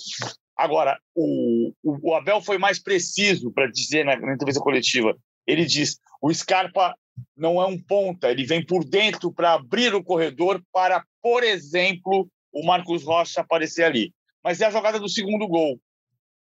[0.56, 1.45] Agora, o,
[1.86, 5.16] o, Abel foi mais preciso para dizer na, na entrevista coletiva.
[5.46, 6.94] Ele diz: o Scarpa
[7.36, 12.28] não é um ponta, ele vem por dentro para abrir o corredor para, por exemplo,
[12.52, 14.12] o Marcos Rocha aparecer ali.
[14.42, 15.78] Mas é a jogada do segundo gol,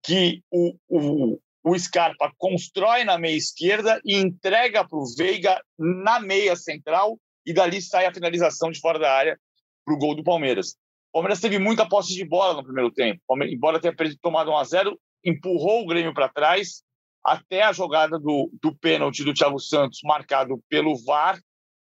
[0.04, 6.20] que o, o, o Scarpa constrói na meia esquerda e entrega para o Veiga na
[6.20, 9.40] meia central, e dali sai a finalização de fora da área
[9.86, 10.72] para o gol do Palmeiras.
[11.10, 13.22] O Palmeiras teve muita posse de bola no primeiro tempo.
[13.44, 16.84] Embora tenha tomado 1 a 0 empurrou o Grêmio para trás
[17.24, 21.42] até a jogada do, do pênalti do Thiago Santos, marcado pelo VAR,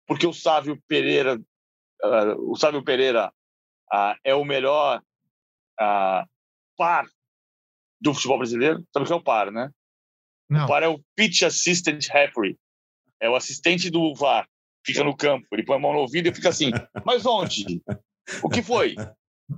[0.06, 1.38] porque o Sávio Pereira,
[2.04, 3.34] uh, o Sávio Pereira
[3.92, 5.02] uh, é o melhor
[5.82, 6.30] uh,
[6.78, 7.08] par
[8.00, 8.86] do futebol brasileiro.
[8.94, 9.72] Sabe o que é o par, né?
[10.50, 10.66] Não.
[10.66, 12.58] O par é o pitch assistant referee.
[13.20, 14.48] É o assistente do VAR.
[14.86, 15.48] Fica no campo.
[15.54, 16.72] Ele põe a mão no ouvido e fica assim.
[17.06, 17.82] Mas onde?
[18.44, 18.96] O que foi?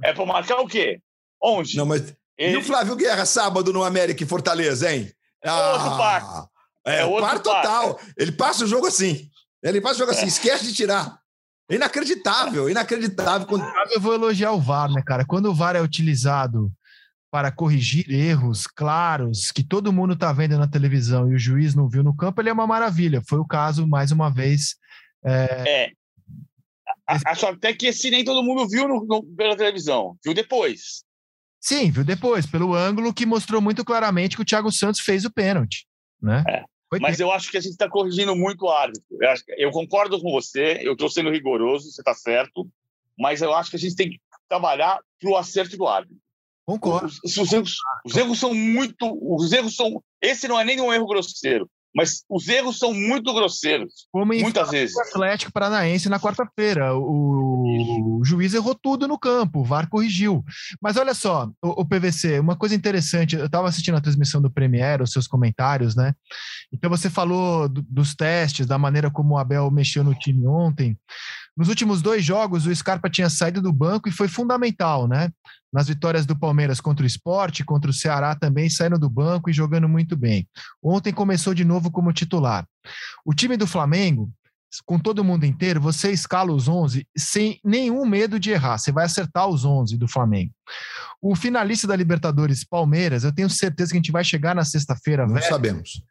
[0.03, 1.01] É para marcar o quê?
[1.41, 1.75] Onde?
[1.75, 2.15] Não, mas.
[2.37, 2.53] Ele...
[2.53, 5.11] E o Flávio Guerra, sábado no América e Fortaleza, hein?
[5.43, 6.47] É outro ah, par.
[6.85, 7.95] É, é outro par total.
[7.95, 8.05] Par.
[8.17, 9.29] Ele passa o jogo assim.
[9.63, 10.27] Ele passa o jogo assim, é.
[10.27, 11.19] esquece de tirar.
[11.69, 13.47] Inacreditável, inacreditável.
[13.47, 13.65] Quando...
[13.91, 15.25] Eu vou elogiar o VAR, né, cara?
[15.25, 16.71] Quando o VAR é utilizado
[17.31, 21.89] para corrigir erros claros que todo mundo está vendo na televisão e o juiz não
[21.89, 23.21] viu no campo, ele é uma maravilha.
[23.27, 24.75] Foi o caso, mais uma vez.
[25.23, 25.63] É.
[25.67, 25.91] é.
[27.07, 31.04] Acho até que esse nem todo mundo viu no, no, pela televisão, viu depois.
[31.65, 35.33] Sim, viu depois, pelo ângulo que mostrou muito claramente que o Thiago Santos fez o
[35.33, 35.87] pênalti.
[36.21, 36.43] Né?
[36.47, 36.63] É.
[37.01, 39.03] Mas eu acho que a gente está corrigindo muito o árbitro.
[39.19, 42.69] Eu, acho, eu concordo com você, eu estou sendo rigoroso, você está certo,
[43.17, 46.21] mas eu acho que a gente tem que trabalhar para o acerto do árbitro.
[46.67, 47.07] Concordo.
[47.07, 47.75] Os, os, erros,
[48.05, 49.17] os erros são muito.
[49.19, 50.03] Os erros são.
[50.21, 54.07] Esse não é nem um erro grosseiro mas os erros são muito grosseiros.
[54.11, 54.95] Como muitas vezes.
[54.95, 56.93] O Atlético Paranaense na quarta-feira.
[56.93, 60.43] O, o, juiz errou tudo no campo, o VAR corrigiu.
[60.81, 64.51] Mas olha só, o, o PVC, uma coisa interessante, eu estava assistindo a transmissão do
[64.51, 66.13] Premier, os seus comentários, né?
[66.71, 70.97] Então você falou do, dos testes, da maneira como o Abel mexeu no time ontem.
[71.55, 75.29] Nos últimos dois jogos, o Scarpa tinha saído do banco e foi fundamental, né?
[75.75, 79.53] Nas vitórias do Palmeiras contra o Esporte, contra o Ceará também, saindo do banco e
[79.53, 80.47] jogando muito bem.
[80.81, 82.65] Ontem começou de novo como titular.
[83.25, 84.31] O time do Flamengo,
[84.85, 88.77] com todo mundo inteiro, você escala os 11 sem nenhum medo de errar.
[88.77, 90.53] Você vai acertar os 11 do Flamengo.
[91.21, 95.27] O finalista da Libertadores, Palmeiras, eu tenho certeza que a gente vai chegar na sexta-feira.
[95.27, 96.01] Não sabemos.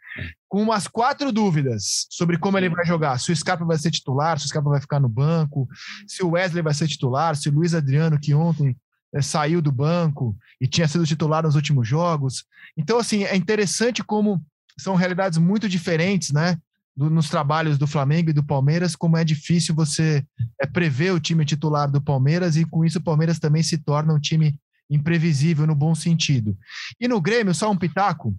[0.46, 3.18] Com umas quatro dúvidas sobre como ele vai jogar.
[3.18, 5.66] Se o Scarpa vai ser titular, se o Scarpa vai ficar no banco,
[6.06, 8.76] se o Wesley vai ser titular, se o Luiz Adriano, que ontem
[9.22, 12.44] saiu do banco e tinha sido titular nos últimos jogos.
[12.76, 14.44] Então, assim, é interessante como
[14.78, 16.58] são realidades muito diferentes, né?
[16.96, 20.24] Do, nos trabalhos do Flamengo e do Palmeiras, como é difícil você
[20.60, 24.14] é, prever o time titular do Palmeiras e com isso o Palmeiras também se torna
[24.14, 26.56] um time imprevisível no bom sentido.
[27.00, 28.36] E no Grêmio, só um pitaco,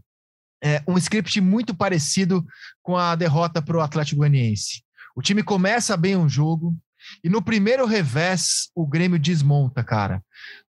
[0.64, 2.46] é, um script muito parecido
[2.82, 4.84] com a derrota para o Atlético Goianiense.
[5.16, 6.76] O time começa bem um jogo,
[7.24, 10.24] e no primeiro revés, o Grêmio desmonta, cara.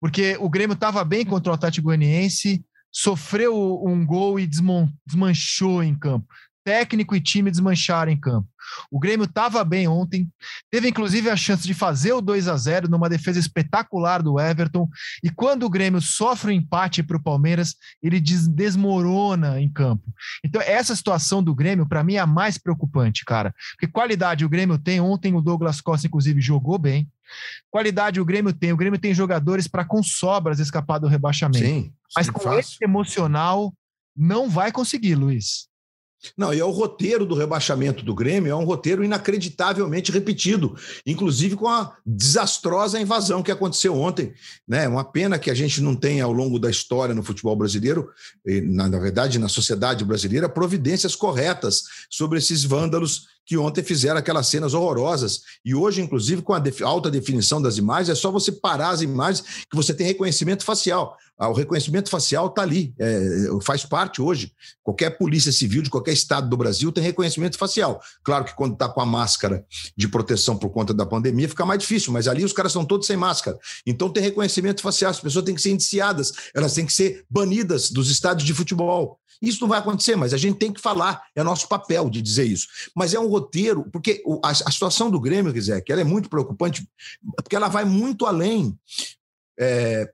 [0.00, 5.94] Porque o Grêmio estava bem contra o Atlético Goianiense, sofreu um gol e desmanchou em
[5.94, 6.26] campo
[6.64, 8.48] técnico e time desmancharam em campo.
[8.90, 10.30] O Grêmio estava bem ontem,
[10.70, 14.88] teve inclusive a chance de fazer o 2 a 0 numa defesa espetacular do Everton,
[15.22, 19.70] e quando o Grêmio sofre o um empate para o Palmeiras, ele des desmorona em
[19.70, 20.04] campo.
[20.44, 23.54] Então, essa situação do Grêmio, para mim, é a mais preocupante, cara.
[23.72, 27.08] Porque qualidade o Grêmio tem, ontem o Douglas Costa, inclusive, jogou bem.
[27.70, 31.64] Qualidade o Grêmio tem, o Grêmio tem jogadores para com sobras escapar do rebaixamento.
[31.64, 32.60] Sim, Mas com fácil.
[32.60, 33.72] esse emocional,
[34.16, 35.71] não vai conseguir, Luiz.
[36.36, 41.56] Não, e é o roteiro do rebaixamento do Grêmio, é um roteiro inacreditavelmente repetido, inclusive
[41.56, 44.32] com a desastrosa invasão que aconteceu ontem.
[44.66, 44.88] Né?
[44.88, 48.08] Uma pena que a gente não tenha, ao longo da história no futebol brasileiro,
[48.64, 54.48] na, na verdade, na sociedade brasileira, providências corretas sobre esses vândalos que ontem fizeram aquelas
[54.48, 55.40] cenas horrorosas.
[55.64, 59.02] E hoje, inclusive, com a def alta definição das imagens, é só você parar as
[59.02, 61.16] imagens que você tem reconhecimento facial.
[61.38, 64.52] Ah, o reconhecimento facial está ali, é, faz parte hoje.
[64.82, 68.00] Qualquer polícia civil de qualquer estado do Brasil tem reconhecimento facial.
[68.22, 69.64] Claro que quando está com a máscara
[69.96, 73.08] de proteção por conta da pandemia fica mais difícil, mas ali os caras são todos
[73.08, 73.58] sem máscara.
[73.84, 77.90] Então tem reconhecimento facial, as pessoas têm que ser indiciadas, elas têm que ser banidas
[77.90, 79.18] dos estádios de futebol.
[79.42, 82.44] Isso não vai acontecer, mas a gente tem que falar, é nosso papel de dizer
[82.44, 82.68] isso.
[82.94, 86.86] Mas é um roteiro, porque a, situação do Grêmio, quiser, que ela é muito preocupante,
[87.36, 88.78] porque ela vai muito além
[89.58, 90.08] é,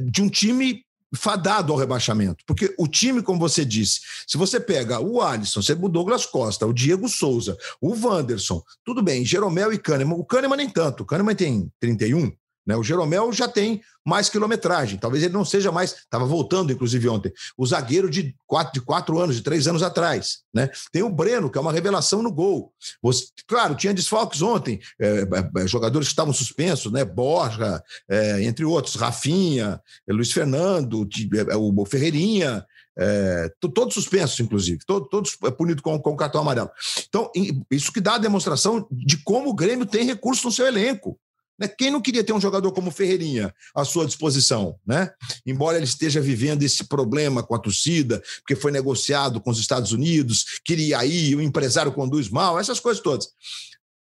[0.00, 2.44] de um time fadado ao rebaixamento.
[2.46, 6.72] Porque o time, como você disse, se você pega o Alisson, o Douglas Costa, o
[6.72, 10.16] Diego Souza, o Wanderson, tudo bem, Jeromel e Kahneman.
[10.16, 12.32] O Kahneman nem tanto, o Kahneman tem 31,
[12.66, 12.76] né?
[12.76, 15.92] O Jeromel já tem mais quilometragem, talvez ele não seja mais.
[15.92, 17.32] Estava voltando, inclusive, ontem.
[17.56, 20.38] O zagueiro de quatro, de quatro anos, de três anos atrás.
[20.54, 20.70] Né?
[20.92, 22.72] Tem o Breno, que é uma revelação no gol.
[23.02, 27.04] Você, claro, tinha desfalques ontem, é, é, é jogadores que estavam suspensos, né?
[27.04, 31.08] Borja, é, entre outros, Rafinha, é, Luiz Fernando,
[31.50, 32.64] é, o Ferreirinha.
[33.74, 36.70] todos suspensos, inclusive, todos, todos punidos com, com cartão amarelo.
[37.08, 37.30] Então,
[37.70, 41.18] isso que dá a demonstração de como o Grêmio tem recursos no seu elenco.
[41.58, 41.68] Né?
[41.68, 44.78] Quem não queria ter um jogador como Ferreirinha à sua disposição?
[44.86, 45.10] Né?
[45.44, 49.92] Embora ele esteja vivendo esse problema com a torcida, porque foi negociado com os Estados
[49.92, 53.28] Unidos, queria ir, o empresário conduz mal, essas coisas todas.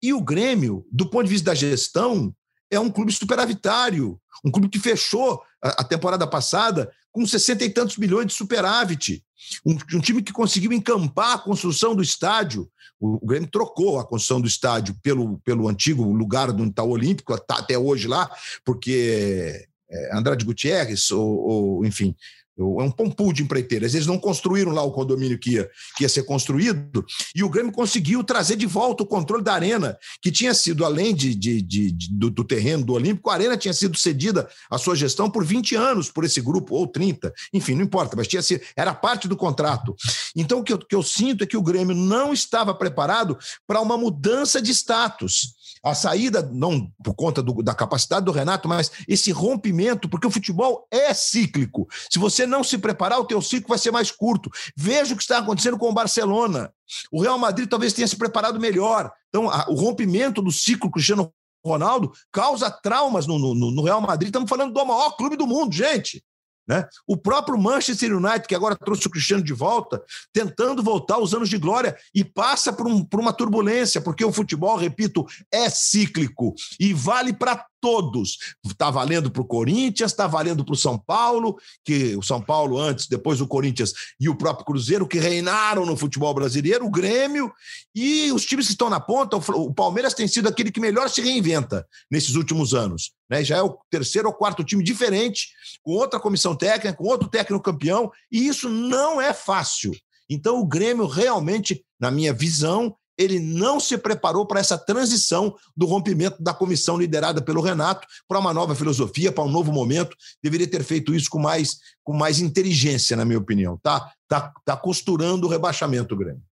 [0.03, 2.35] E o Grêmio, do ponto de vista da gestão,
[2.71, 7.97] é um clube superavitário, um clube que fechou a temporada passada com 60 e tantos
[7.97, 9.25] milhões de superávit.
[9.65, 12.69] Um, um, time que conseguiu encampar a construção do estádio.
[12.99, 17.39] O, o, Grêmio trocou a construção do estádio pelo, pelo antigo lugar do Itaú Olímpico,
[17.39, 18.29] tá até hoje lá,
[18.65, 22.17] porque é, Andrade Gutierrez, ou, ou enfim,
[22.57, 22.63] é
[23.03, 23.95] um pool de empreiteiras.
[23.95, 27.73] Eles não construíram lá o condomínio que ia, que ia ser construído, e o Grêmio
[27.73, 31.91] conseguiu trazer de volta o controle da arena, que tinha sido, além de, de, de,
[31.91, 35.45] de do, do, terreno do Olímpico, a arena tinha sido cedida à sua gestão por
[35.45, 39.27] 20 anos por esse grupo, ou 30, enfim, não importa, mas tinha sido, era parte
[39.27, 39.95] do contrato.
[40.37, 43.37] Então, o que eu, que eu sinto é que o Grêmio não estava preparado
[43.67, 45.55] para uma mudança de status.
[45.85, 50.31] A saída, não por conta do, da capacidade do Renato, mas esse rompimento, porque o
[50.31, 51.87] futebol é cíclico.
[52.11, 54.51] Se você não se preparar, o teu ciclo vai ser mais curto.
[54.77, 56.73] Veja o que está acontecendo com o Barcelona.
[57.13, 59.13] O Real Madrid talvez tenha se preparado melhor.
[59.29, 61.33] Então, a, o rompimento do ciclo Cristiano
[61.65, 64.29] Ronaldo causa traumas no, no, no Real Madrid.
[64.29, 66.23] Estamos falando do maior clube do mundo, gente.
[66.67, 66.87] Né?
[67.07, 71.49] O próprio Manchester United, que agora trouxe o Cristiano de volta, tentando voltar aos anos
[71.49, 76.55] de glória e passa por, um, por uma turbulência, porque o futebol, repito, é cíclico
[76.81, 78.39] e vale para todos.
[78.65, 82.79] Está valendo para o Corinthians, está valendo para o São Paulo, que o São Paulo
[82.79, 87.53] antes, depois o Corinthians e o próprio Cruzeiro, que reinaram no futebol brasileiro, o Grêmio
[87.95, 89.37] e os times que estão na ponta.
[89.37, 93.13] O Palmeiras tem sido aquele que melhor se reinventa nesses últimos anos.
[93.29, 93.45] Né?
[93.45, 95.49] Já é o terceiro ou quarto time diferente,
[95.83, 99.93] com outra comissão técnica, com outro técnico campeão, e isso não é fácil.
[100.31, 105.87] Então, o Grêmio realmente, na minha visão, ele não se preparou para essa transição do
[105.87, 110.17] rompimento da comissão liderada pelo Renato para uma nova filosofia, para um novo momento.
[110.43, 113.79] Deveria ter feito isso com mais, com mais inteligência, na minha opinião.
[113.83, 116.43] Tá, tá, tá costurando o rebaixamento, Grêmio.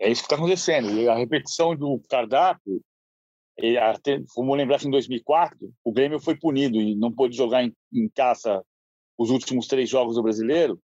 [0.00, 0.90] É isso que está acontecendo.
[0.90, 2.80] E a repetição do cardápio,
[4.36, 8.08] vamos lembrar que em 2004 o Grêmio foi punido e não pôde jogar em, em
[8.08, 8.64] casa
[9.16, 10.80] os últimos três jogos do Brasileiro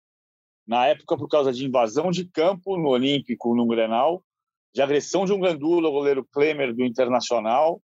[0.70, 4.24] na época por causa de invasão de campo no Olímpico, no Grenal,
[4.72, 7.82] de agressão de um gandula, o goleiro Klemer do Internacional,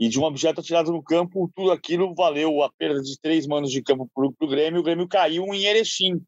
[0.00, 3.70] e de um objeto atirado no campo, tudo aquilo valeu a perda de três manos
[3.70, 4.80] de campo para o Grêmio.
[4.80, 6.18] O Grêmio caiu em Erechim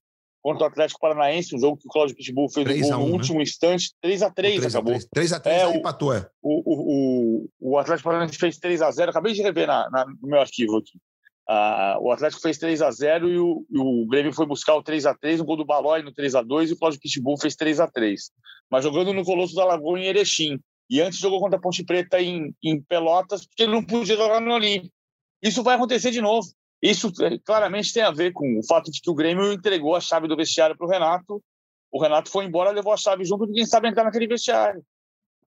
[0.43, 3.07] contra o Atlético Paranaense, um jogo que o Cláudio Pitbull fez no, gol 1, no
[3.07, 3.13] né?
[3.15, 4.95] último instante, 3 a 3 acabou.
[5.11, 6.29] 3 a 3 é, empatou, é.
[6.43, 10.05] O, o, o, o Atlético Paranaense fez 3 a 0 acabei de rever na, na,
[10.05, 11.01] no meu arquivo aqui.
[11.49, 14.83] Ah, o Atlético fez 3 a 0 e o, e o Grêmio foi buscar o
[14.83, 17.39] 3 a 3 um gol do Balói no 3 a 2 e o Cláudio Pitbull
[17.39, 18.31] fez 3 a 3
[18.69, 20.59] Mas jogando no Colosso da Lagoa em Erechim.
[20.89, 24.41] E antes jogou contra a Ponte Preta em, em Pelotas, porque ele não podia jogar
[24.41, 24.95] no Olímpico.
[25.43, 26.49] Isso vai acontecer de novo.
[26.83, 30.01] Isso eh, claramente tem a ver com o fato de que o Grêmio entregou a
[30.01, 31.43] chave do vestiário para o Renato.
[31.91, 34.85] O Renato foi embora, levou a chave junto, ninguém sabe entrar naquele vestiário.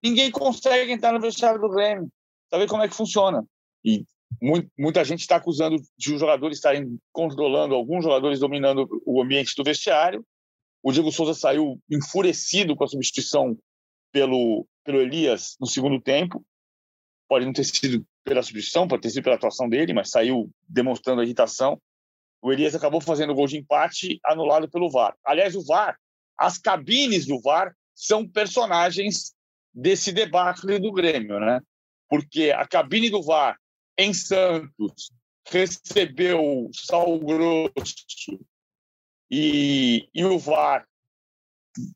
[0.04, 2.10] Ninguém consegue entrar no vestiário do Grêmio.
[2.50, 3.46] Saber como é que funciona.
[3.84, 4.06] E
[4.78, 9.64] muita gente está acusando de os jogadores estarem controlando, alguns jogadores dominando o ambiente do
[9.64, 10.26] vestiário.
[10.82, 13.58] O Diego Souza saiu enfurecido com a substituição
[14.12, 16.44] pelo, pelo Elias no segundo tempo.
[17.28, 21.22] Pode não ter sido pela substituição, pode ter sido pela atuação dele, mas saiu demonstrando
[21.22, 21.80] agitação.
[22.42, 25.16] O Elias acabou fazendo o gol de empate anulado pelo VAR.
[25.26, 25.98] Aliás, o VAR,
[26.38, 29.34] as cabines do VAR são personagens
[29.74, 31.60] desse debate do Grêmio, né?
[32.08, 33.58] Porque a cabine do VAR
[34.00, 35.12] em Santos,
[35.46, 38.40] recebeu Sal Grosso
[39.30, 40.88] e, e o VAR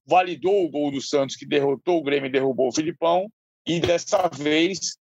[0.06, 3.32] validou o gol do Santos, que derrotou o Grêmio e derrubou o Filipão,
[3.66, 4.98] e dessa vez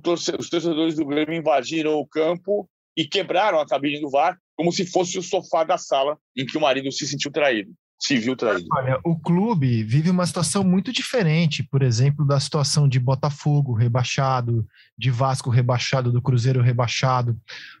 [0.00, 4.72] torce, os torcedores do Grêmio invadiram o campo e quebraram a cabine do VAR como
[4.72, 7.72] se fosse o sofá da sala em que o marido se sentiu traído.
[7.98, 8.68] Se viu traído.
[8.72, 14.64] Olha, o clube vive uma situação muito diferente, por exemplo, da situação de Botafogo rebaixado,
[14.96, 17.36] de Vasco rebaixado, do Cruzeiro rebaixado.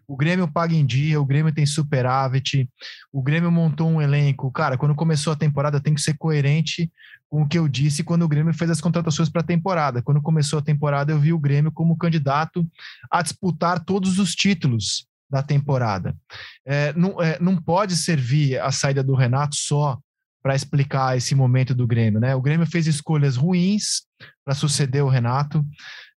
[0.08, 2.68] O Grêmio paga em dia, o Grêmio tem superávit,
[3.12, 4.50] o Grêmio montou um elenco.
[4.50, 6.90] Cara, quando começou a temporada tem que ser coerente
[7.28, 10.02] com o que eu disse quando o Grêmio fez as contratações para a temporada.
[10.02, 12.66] Quando começou a temporada, eu vi o Grêmio como candidato
[13.10, 16.16] a disputar todos os títulos da temporada.
[16.66, 19.98] É, não, é, não pode servir a saída do Renato só
[20.42, 22.34] para explicar esse momento do Grêmio, né?
[22.34, 24.02] O Grêmio fez escolhas ruins
[24.44, 25.64] para suceder o Renato.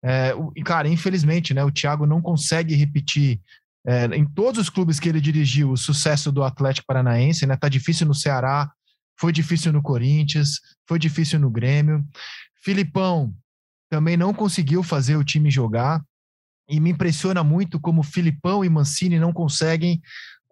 [0.04, 3.40] É, e, cara, infelizmente, né, o Thiago não consegue repetir
[3.86, 7.58] é, em todos os clubes que ele dirigiu o sucesso do Atlético Paranaense, né?
[7.58, 8.72] Tá difícil no Ceará,
[9.20, 12.06] foi difícil no Corinthians, foi difícil no Grêmio.
[12.64, 13.34] Filipão
[13.90, 16.02] também não conseguiu fazer o time jogar.
[16.70, 20.02] E me impressiona muito como Filipão e Mancini não conseguem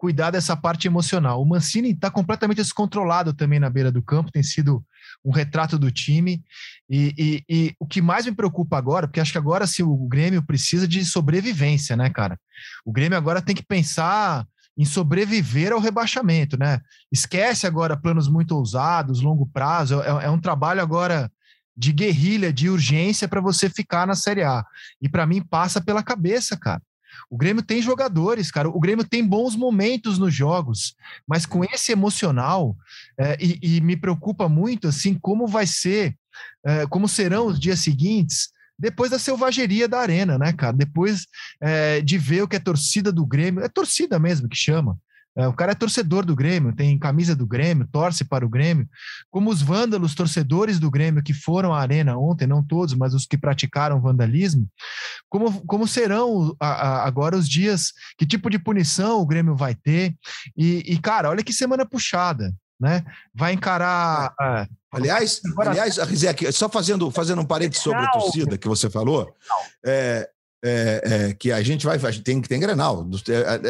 [0.00, 1.42] cuidar dessa parte emocional.
[1.42, 4.82] O Mancini está completamente descontrolado também na beira do campo, tem sido
[5.22, 6.42] um retrato do time.
[6.88, 9.94] E, e, e, o que mais me preocupa agora, porque acho que agora se o
[10.08, 12.40] Grêmio precisa de sobrevivência, né, cara?
[12.82, 16.80] O Grêmio agora tem que pensar em sobreviver ao rebaixamento, né?
[17.12, 20.00] Esquece agora planos muito ousados, longo prazo.
[20.00, 21.30] É, é um trabalho agora
[21.76, 24.64] de guerrilha, de urgência para você ficar na Série A.
[25.02, 26.80] E para mim passa pela cabeça, cara.
[27.30, 28.68] O Grêmio tem jogadores, cara.
[28.68, 32.76] O Grêmio tem bons momentos nos jogos, mas com esse emocional,
[33.16, 36.16] é, e, e, me preocupa muito assim como vai ser,
[36.66, 40.72] é, como serão os dias seguintes depois da selvageria da arena, né, cara?
[40.72, 41.26] Depois
[41.60, 44.98] é, de ver o que é torcida do Grêmio, é torcida mesmo que chama.
[45.36, 48.88] É, o cara é torcedor do Grêmio, tem camisa do Grêmio, torce para o Grêmio.
[49.30, 53.26] Como os vândalos torcedores do Grêmio que foram à arena ontem, não todos, mas os
[53.26, 54.68] que praticaram vandalismo,
[55.28, 59.74] como, como serão a, a, agora os dias, que tipo de punição o Grêmio vai
[59.74, 60.14] ter?
[60.56, 63.04] E, e cara, olha que semana puxada, né?
[63.32, 64.34] Vai encarar.
[64.40, 64.66] É.
[64.92, 69.32] Aliás, aliás, Rizek, só fazendo, fazendo um parênteses sobre a torcida que você falou,
[69.86, 70.28] é,
[70.62, 71.96] é, é, que a gente vai.
[71.96, 73.08] A gente tem que ter Grenal.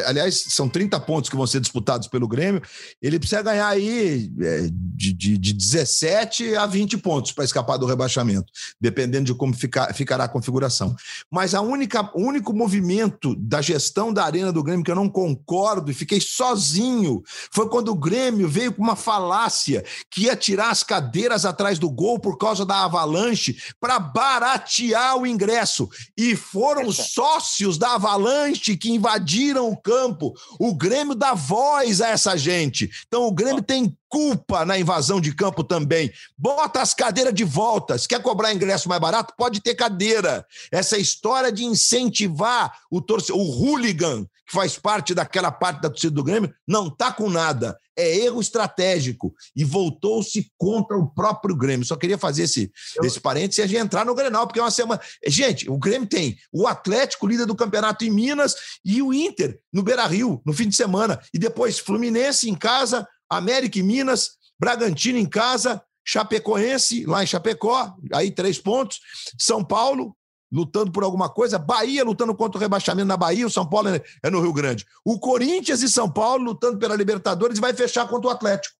[0.06, 2.60] Aliás, são 30 pontos que vão ser disputados pelo Grêmio.
[3.00, 7.86] Ele precisa ganhar aí é, de, de, de 17 a 20 pontos para escapar do
[7.86, 10.94] rebaixamento, dependendo de como ficar, ficará a configuração.
[11.30, 15.08] Mas a única, o único movimento da gestão da Arena do Grêmio que eu não
[15.08, 17.22] concordo e fiquei sozinho
[17.52, 21.88] foi quando o Grêmio veio com uma falácia que ia tirar as cadeiras atrás do
[21.88, 25.88] gol por causa da avalanche para baratear o ingresso.
[26.16, 30.34] E foram foram os sócios da Avalanche que invadiram o campo.
[30.58, 32.90] O Grêmio dá voz a essa gente.
[33.06, 36.10] Então o Grêmio tem culpa na invasão de campo também.
[36.36, 37.96] Bota as cadeiras de volta.
[37.96, 40.44] Se quer cobrar ingresso mais barato, pode ter cadeira.
[40.72, 46.12] Essa história de incentivar o torcedor, o hooligan, que faz parte daquela parte da torcida
[46.12, 47.78] do Grêmio, não tá com nada.
[47.96, 49.32] É erro estratégico.
[49.54, 51.86] E voltou-se contra o próprio Grêmio.
[51.86, 53.04] Só queria fazer esse, Eu...
[53.04, 55.00] esse parênteses e a gente entrar no Grenal, porque é uma semana.
[55.24, 59.84] Gente, o Grêmio tem o Atlético, líder do campeonato em Minas, e o Inter no
[59.84, 61.20] Beira Rio, no fim de semana.
[61.32, 67.94] E depois Fluminense em casa, América e Minas, Bragantino em casa, Chapecoense lá em Chapecó,
[68.12, 68.98] aí três pontos,
[69.38, 70.16] São Paulo
[70.52, 74.02] lutando por alguma coisa, Bahia lutando contra o rebaixamento na Bahia, o São Paulo é,
[74.22, 74.86] é no Rio Grande.
[75.04, 78.74] O Corinthians e São Paulo lutando pela Libertadores e vai fechar contra o Atlético.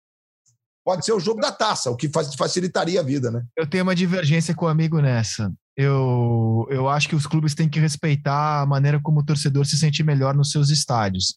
[0.85, 3.43] Pode ser o jogo da taça, o que facilitaria a vida, né?
[3.57, 5.53] Eu tenho uma divergência com o amigo nessa.
[5.77, 9.77] Eu, eu acho que os clubes têm que respeitar a maneira como o torcedor se
[9.77, 11.37] sente melhor nos seus estádios.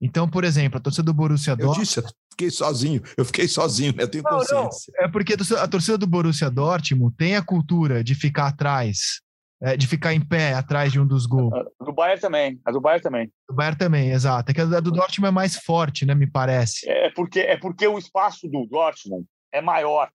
[0.00, 1.78] Então, por exemplo, a torcida do Borussia Dortmund...
[1.78, 4.02] Eu disse, eu fiquei sozinho, eu fiquei sozinho, né?
[4.02, 4.92] eu tenho não, consciência.
[4.98, 5.04] Não.
[5.04, 9.20] É porque a torcida do Borussia Dortmund tem a cultura de ficar atrás,
[9.62, 11.52] é, de ficar em pé atrás de um dos gols.
[11.54, 13.32] A do Bayern também, a do Bayern também.
[13.48, 14.50] Do Bayern também, exato.
[14.50, 16.88] É que a do Dortmund é mais forte, né, me parece.
[16.90, 20.10] É porque, é porque o espaço do Dortmund é maior.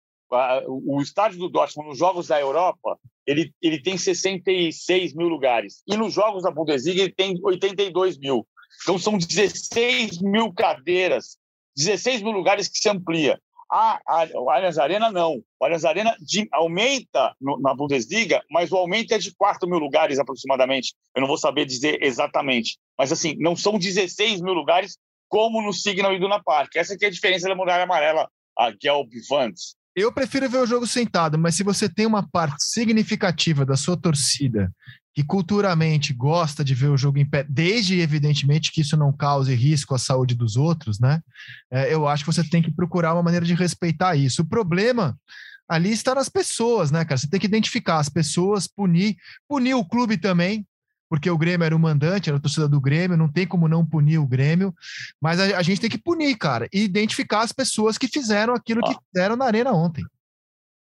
[0.67, 5.81] O estádio do Dortmund, nos Jogos da Europa, ele, ele tem 66 mil lugares.
[5.87, 8.45] E nos Jogos da Bundesliga, ele tem 82 mil.
[8.83, 11.37] Então, são 16 mil cadeiras,
[11.77, 13.39] 16 mil lugares que se amplia.
[13.69, 13.99] A,
[14.35, 15.43] o Allianz Arena não.
[15.59, 19.79] O Allianz Arena de, aumenta no, na Bundesliga, mas o aumento é de 4 mil
[19.79, 20.93] lugares aproximadamente.
[21.15, 22.77] Eu não vou saber dizer exatamente.
[22.97, 24.97] Mas, assim, não são 16 mil lugares
[25.27, 26.75] como no Signal e Duna Park.
[26.75, 29.75] Essa que é a diferença da muralha amarela, a Gelb Vans.
[29.95, 33.99] Eu prefiro ver o jogo sentado, mas se você tem uma parte significativa da sua
[33.99, 34.71] torcida
[35.17, 39.51] que culturalmente gosta de ver o jogo em pé, desde evidentemente que isso não cause
[39.55, 41.23] risco à saúde dos outros, né?
[41.71, 44.43] É, eu acho que você tem que procurar uma maneira de respeitar isso.
[44.43, 45.17] O problema
[45.67, 47.17] ali está nas pessoas, né, cara?
[47.17, 49.17] Você tem que identificar as pessoas, punir,
[49.49, 50.63] punir o clube também,
[51.09, 53.83] porque o Grêmio era o mandante, era a torcida do Grêmio, não tem como não
[53.83, 54.71] punir o Grêmio,
[55.19, 58.83] mas a, a gente tem que punir, cara, e identificar as pessoas que fizeram aquilo
[58.83, 60.05] que fizeram na Arena ontem.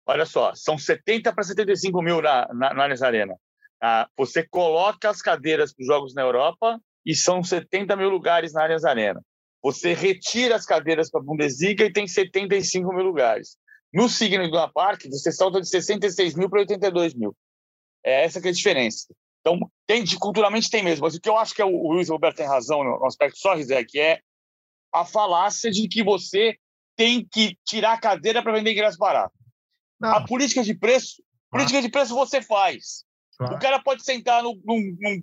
[0.05, 3.35] Olha só, são 70 para 75 mil na, na, na Arena.
[3.81, 8.53] Ah, você coloca as cadeiras para os jogos na Europa e são 70 mil lugares
[8.53, 9.23] na Allianz Arena.
[9.63, 13.57] Você retira as cadeiras para a Bundesliga e tem 75 mil lugares.
[13.93, 17.35] No Signo Iduna Park, você salta de 66 mil para 82 mil.
[18.05, 19.07] É essa que é a diferença.
[19.41, 21.05] Então, tem, culturalmente tem mesmo.
[21.05, 23.39] Mas o que eu acho que é o, o Luiz Roberto tem razão no aspecto
[23.39, 24.21] só, que é
[24.93, 26.57] a falácia de que você
[26.97, 29.35] tem que tirar a cadeira para vender ingresso barato.
[30.01, 30.11] Não.
[30.11, 33.05] A política de preço, política de preço você faz.
[33.41, 35.23] O cara pode sentar num, num, num,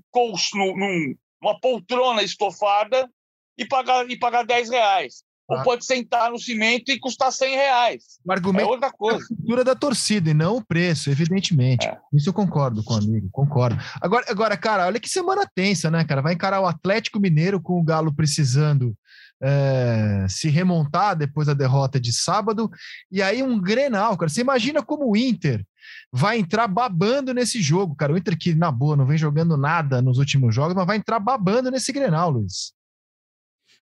[0.56, 3.10] num, numa poltrona estofada
[3.58, 5.24] e pagar, e pagar 10 reais.
[5.48, 8.04] Ou pode sentar no cimento e custar 100 reais.
[8.26, 9.20] O argumento é outra coisa.
[9.20, 11.86] É a cultura da torcida e não o preço, evidentemente.
[11.86, 12.00] É.
[12.12, 13.80] Isso eu concordo com o amigo, concordo.
[14.02, 16.22] Agora, agora, cara, olha que semana tensa, né, cara?
[16.22, 18.98] Vai encarar o Atlético Mineiro com o Galo precisando
[19.42, 22.72] é, se remontar depois da derrota de sábado.
[23.12, 24.30] E aí um Grenal, cara.
[24.30, 25.64] Você imagina como o Inter
[26.12, 28.14] vai entrar babando nesse jogo, cara.
[28.14, 31.20] O Inter que, na boa, não vem jogando nada nos últimos jogos, mas vai entrar
[31.20, 32.74] babando nesse Grenal, Luiz.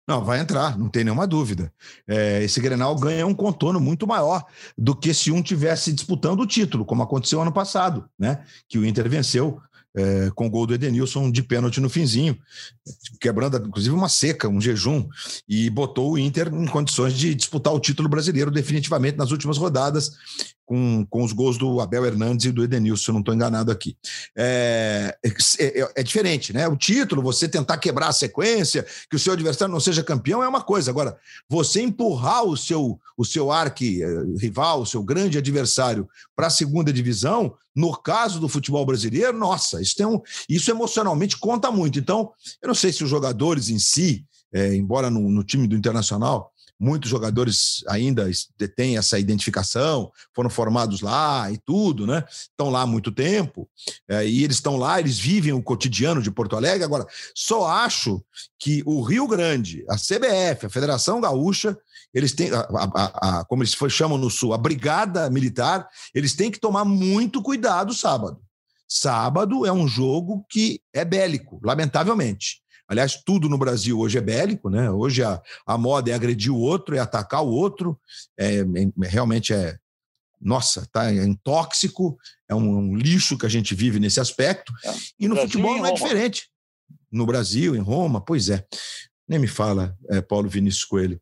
[0.07, 1.71] Não, vai entrar, não tem nenhuma dúvida.
[2.05, 4.43] É, esse Grenal ganha um contorno muito maior
[4.77, 8.43] do que se um tivesse disputando o título, como aconteceu ano passado, né?
[8.67, 9.61] Que o Inter venceu
[9.95, 12.37] é, com o gol do Edenilson de pênalti no finzinho,
[13.21, 15.07] quebrando inclusive uma seca, um jejum,
[15.47, 20.11] e botou o Inter em condições de disputar o título brasileiro definitivamente nas últimas rodadas,
[20.65, 23.71] com, com os gols do Abel Hernandes e do Edenilson, se eu não estou enganado
[23.71, 23.97] aqui.
[24.35, 25.29] É, é,
[25.81, 26.67] é, é, diferente, né?
[26.67, 30.47] O título, você tentar quebrar a sequência, que o seu adversário não seja campeão, é
[30.47, 30.89] uma coisa.
[30.89, 31.17] Agora,
[31.49, 37.55] você empurrar o seu, o seu arqui-rival, o seu grande adversário para a segunda divisão,
[37.75, 41.99] no caso do futebol brasileiro, nossa, isso, tem um, isso emocionalmente conta muito.
[41.99, 45.75] Então, eu não sei se os jogadores em si, é, embora no, no time do
[45.75, 46.52] Internacional,
[46.83, 48.29] muitos jogadores ainda
[48.75, 52.25] têm essa identificação, foram formados lá e tudo, né?
[52.29, 53.69] Estão lá há muito tempo,
[54.09, 56.83] é, e eles estão lá, eles vivem o cotidiano de Porto Alegre.
[56.83, 58.21] Agora, só acho
[58.59, 61.77] que o Rio Grande, a CBF, a Federação Gaúcha,
[62.13, 66.51] eles têm, a, a, a, como eles chamam no Sul, a Brigada Militar, eles têm
[66.51, 68.41] que tomar muito cuidado sábado.
[68.87, 72.62] Sábado é um jogo que é bélico, lamentavelmente.
[72.87, 74.89] Aliás, tudo no Brasil hoje é bélico, né?
[74.89, 77.99] Hoje a, a moda é agredir o outro, é atacar o outro.
[78.37, 79.77] É, é realmente é.
[80.39, 82.17] Nossa, tá é um tóxico,
[82.49, 84.73] é um, um, lixo que a gente vive nesse aspecto.
[84.83, 84.93] É.
[85.19, 86.49] E no Brasil futebol não é diferente.
[87.09, 88.65] No Brasil, em Roma, pois é.
[89.27, 91.21] Nem me fala, é, Paulo Vinícius Coelho.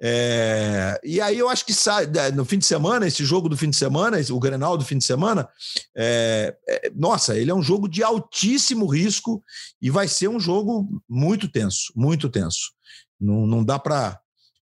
[0.00, 3.70] É, e aí eu acho que sai, no fim de semana, esse jogo do fim
[3.70, 5.48] de semana, o Grenal do fim de semana,
[5.96, 9.42] é, é, nossa, ele é um jogo de altíssimo risco
[9.80, 12.72] e vai ser um jogo muito tenso, muito tenso.
[13.18, 14.20] Não, não dá para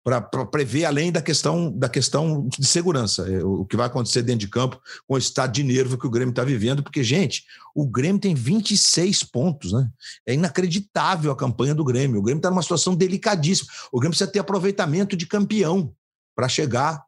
[0.04, 4.40] para prever além da questão da questão de segurança, é, o que vai acontecer dentro
[4.40, 7.44] de campo com o estado de nervo que o Grêmio está vivendo, porque, gente,
[7.76, 9.90] o Grêmio tem 26 pontos, né?
[10.26, 12.20] É inacreditável a campanha do Grêmio.
[12.20, 13.70] O Grêmio está numa situação delicadíssima.
[13.92, 15.94] O Grêmio precisa ter aproveitamento de campeão
[16.36, 17.04] para chegar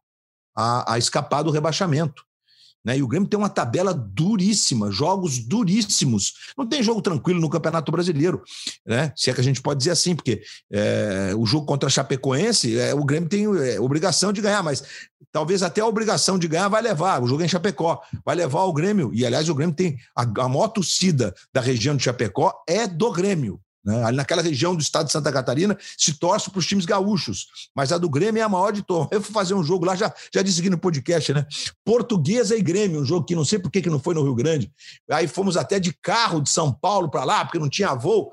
[0.56, 2.24] a, a escapar do rebaixamento.
[2.84, 2.98] Né?
[2.98, 6.34] E o Grêmio tem uma tabela duríssima, jogos duríssimos.
[6.58, 8.42] Não tem jogo tranquilo no Campeonato Brasileiro,
[8.86, 9.14] né?
[9.16, 12.80] se é que a gente pode dizer assim, porque é, o jogo contra a Chapecoense,
[12.80, 14.84] é, o Grêmio tem é, obrigação de ganhar, mas
[15.32, 18.64] talvez até a obrigação de ganhar vai levar, o jogo é em Chapecó, vai levar
[18.64, 22.54] o Grêmio, e aliás o Grêmio tem a, a maior torcida da região de Chapecó
[22.68, 23.60] é do Grêmio.
[23.84, 24.04] Né?
[24.04, 27.92] Ali naquela região do estado de Santa Catarina se torce para os times gaúchos, mas
[27.92, 29.10] a do Grêmio é a maior de todas.
[29.12, 31.46] Eu fui fazer um jogo lá, já, já disse aqui no podcast, né?
[31.84, 34.36] Portuguesa e Grêmio, um jogo que não sei por que, que não foi no Rio
[34.36, 34.72] Grande.
[35.10, 38.32] Aí fomos até de carro de São Paulo para lá, porque não tinha voo.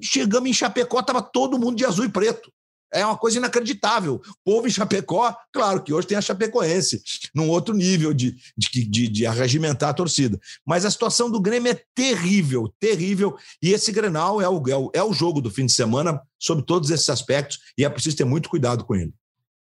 [0.00, 2.52] Chegamos em Chapecó, estava todo mundo de azul e preto.
[2.94, 4.14] É uma coisa inacreditável.
[4.14, 7.02] O povo em Chapecó, claro que hoje tem a Chapecoense,
[7.34, 10.38] num outro nível de, de, de, de arregimentar a torcida.
[10.64, 13.36] Mas a situação do Grêmio é terrível, terrível.
[13.60, 16.64] E esse Grenal é o, é o, é o jogo do fim de semana, sobre
[16.64, 19.12] todos esses aspectos, e é preciso ter muito cuidado com ele.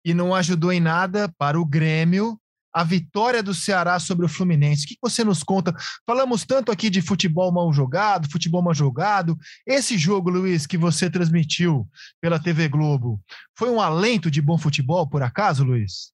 [0.03, 2.37] E não ajudou em nada para o Grêmio
[2.73, 4.85] a vitória do Ceará sobre o Fluminense.
[4.85, 5.75] O que você nos conta?
[6.05, 9.37] Falamos tanto aqui de futebol mal jogado, futebol mal jogado.
[9.65, 11.87] Esse jogo, Luiz, que você transmitiu
[12.21, 13.21] pela TV Globo,
[13.57, 16.11] foi um alento de bom futebol, por acaso, Luiz?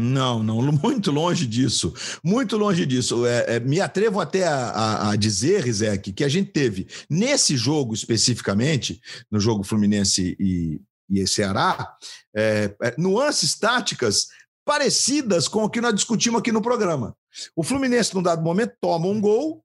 [0.00, 1.92] Não, não, muito longe disso,
[2.22, 3.26] muito longe disso.
[3.26, 7.56] É, é, me atrevo até a, a, a, dizer, Rizek, que a gente teve nesse
[7.56, 10.80] jogo especificamente, no jogo Fluminense e,
[11.10, 11.96] e Ceará,
[12.34, 14.28] é, é nuances táticas
[14.68, 17.16] parecidas com o que nós discutimos aqui no programa.
[17.56, 19.64] O Fluminense, num dado momento, toma um gol,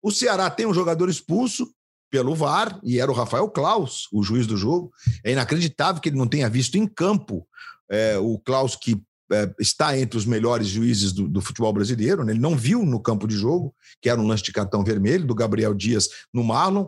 [0.00, 1.68] o Ceará tem um jogador expulso,
[2.08, 4.92] pelo VAR, e era o Rafael Klaus, o juiz do jogo.
[5.24, 7.44] É inacreditável que ele não tenha visto em campo
[7.90, 9.02] é, o Klaus, que
[9.32, 12.24] é, está entre os melhores juízes do, do, futebol brasileiro.
[12.24, 12.32] Né?
[12.32, 15.34] Ele não viu no campo de jogo, que era um lance de cartão vermelho do
[15.34, 16.86] Gabriel Dias no Marlon.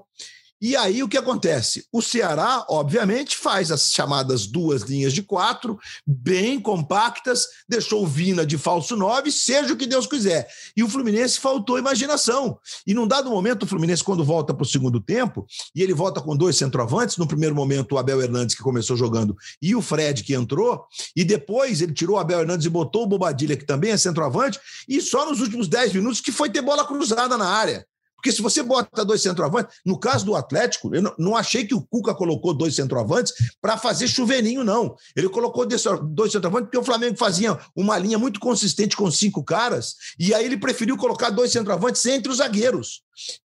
[0.63, 1.85] E aí o que acontece?
[1.91, 8.47] O Ceará, obviamente, faz as chamadas duas linhas de quatro, bem compactas, deixou o Vina
[8.47, 10.49] de falso nove, seja o que Deus quiser.
[10.77, 12.57] E o Fluminense faltou imaginação.
[12.87, 15.45] E num dado momento, o Fluminense, quando volta para o segundo tempo,
[15.75, 19.37] e ele volta com dois centroavantes, no primeiro momento o Abel Hernandes, que começou jogando,
[19.61, 20.87] e o Fred, que entrou,
[21.17, 24.61] e depois ele tirou o Abel Hernandes e botou o Bobadilha, que também é centroavante,
[24.89, 27.85] e só nos últimos dez minutos que foi ter bola cruzada na área.
[28.23, 31.83] Porque se você bota dois centroavantes, no caso do Atlético, eu não, achei que o
[31.83, 34.95] Cuca colocou dois centroavantes para fazer chuveirinho, não.
[35.17, 35.83] Ele colocou dois
[36.31, 40.57] centroavantes porque o Flamengo fazia uma linha muito consistente com cinco caras, e aí ele
[40.57, 43.03] preferiu colocar dois centroavantes entre os zagueiros.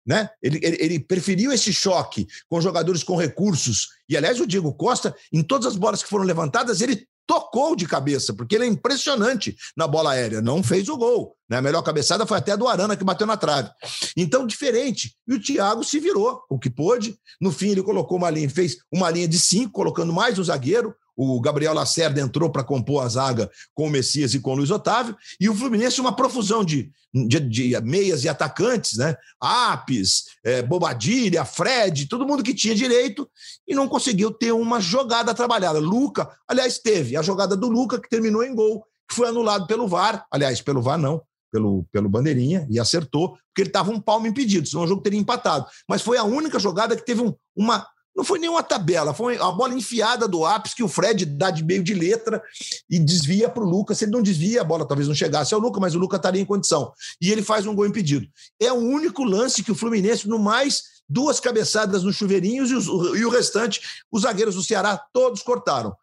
[0.06, 0.30] Né?
[0.42, 3.88] Ele, ele, ele, preferiu esse choque com jogadores com recursos.
[4.08, 7.86] E, aliás, o Diego Costa, em todas as bolas que foram levantadas, ele tocou de
[7.86, 10.42] cabeça, porque ele é impressionante na bola aérea.
[10.42, 11.36] Não fez o gol.
[11.48, 11.58] Né?
[11.58, 13.70] A melhor cabeçada foi até a do Arana, que bateu na trave.
[14.18, 15.16] Então, diferente.
[15.28, 17.16] E o Thiago se virou o que pôde.
[17.40, 20.96] No fim, ele colocou uma linha, fez uma linha de cinco, colocando mais um zagueiro.
[21.22, 24.72] O Gabriel Lacerda entrou para compor a zaga com o Messias e com o Luiz
[24.72, 25.18] Otávio.
[25.38, 29.18] E o Fluminense, uma profusão de, de, de meias e atacantes, né?
[29.38, 33.30] Apes, é, Bobadilha, Fred, todo mundo que tinha direito
[33.68, 35.78] e não conseguiu ter uma jogada trabalhada.
[35.78, 39.90] Luca, aliás, teve a jogada do Luca que terminou em gol, que foi anulado pelo
[39.90, 40.26] VAR.
[40.32, 44.70] Aliás, pelo VAR não, pelo, pelo Bandeirinha e acertou, porque ele estava um palmo impedido,
[44.70, 45.66] senão o jogo teria empatado.
[45.86, 47.86] Mas foi a única jogada que teve um, uma,
[48.20, 51.64] não foi nenhuma tabela, foi a bola enfiada do ápice que o Fred dá de
[51.64, 52.44] meio de letra
[52.90, 53.98] e desvia para o Lucas.
[53.98, 56.42] Se ele não desvia, a bola talvez não chegasse ao Lucas, mas o Lucas estaria
[56.42, 56.92] em condição.
[57.22, 58.28] E ele faz um gol impedido.
[58.60, 62.88] É o único lance que o Fluminense, no mais, duas cabeçadas nos chuveirinhos e, os,
[62.88, 63.80] e o restante,
[64.12, 65.96] os zagueiros do Ceará todos cortaram.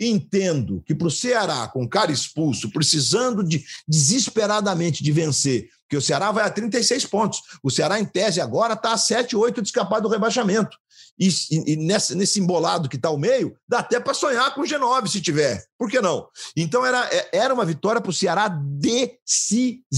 [0.00, 5.96] Entendo que para o Ceará, com o cara expulso, precisando de desesperadamente de vencer, que
[5.96, 7.40] o Ceará vai a 36 pontos.
[7.62, 10.76] O Ceará, em tese, agora está a 7, 8 de escapar do rebaixamento.
[11.18, 14.64] E, e, e nesse, embolado que está ao meio, dá até para sonhar com o
[14.64, 15.64] G9 se tiver.
[15.78, 16.28] Por que não?
[16.56, 19.88] Então era, é, era uma vitória para o Ceará decisiva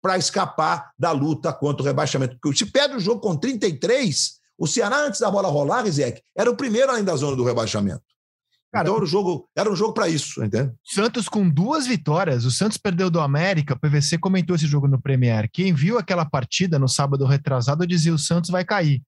[0.00, 2.38] para escapar da luta contra o rebaixamento.
[2.40, 6.50] Porque se perde o jogo com 33, o Ceará, antes da bola rolar, Rizek, era
[6.50, 8.02] o primeiro além da zona do rebaixamento.
[8.72, 10.72] Cara, então era um jogo, era um jogo para isso, entende?
[10.82, 12.46] Santos com duas vitórias.
[12.46, 13.74] O Santos perdeu do América.
[13.74, 15.46] O PVC comentou esse jogo no Premier.
[15.52, 19.02] Quem viu aquela partida no sábado retrasado dizia o Santos vai cair.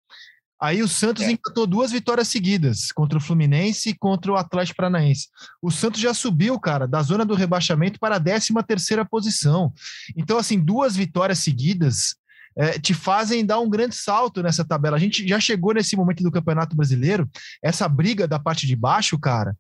[0.65, 1.31] Aí o Santos é.
[1.31, 5.29] empatou duas vitórias seguidas contra o Fluminense e contra o Atlético Paranaense.
[5.61, 9.75] O Santos já subiu, cara, da zona do rebaixamento para a 13 terceira posição.
[10.17, 12.17] Então, assim, duas vitórias seguidas
[12.57, 14.97] é, te fazem dar um grande salto nessa tabela.
[14.97, 17.29] A gente já chegou nesse momento do Campeonato Brasileiro,
[17.63, 19.55] essa briga da parte de baixo, cara,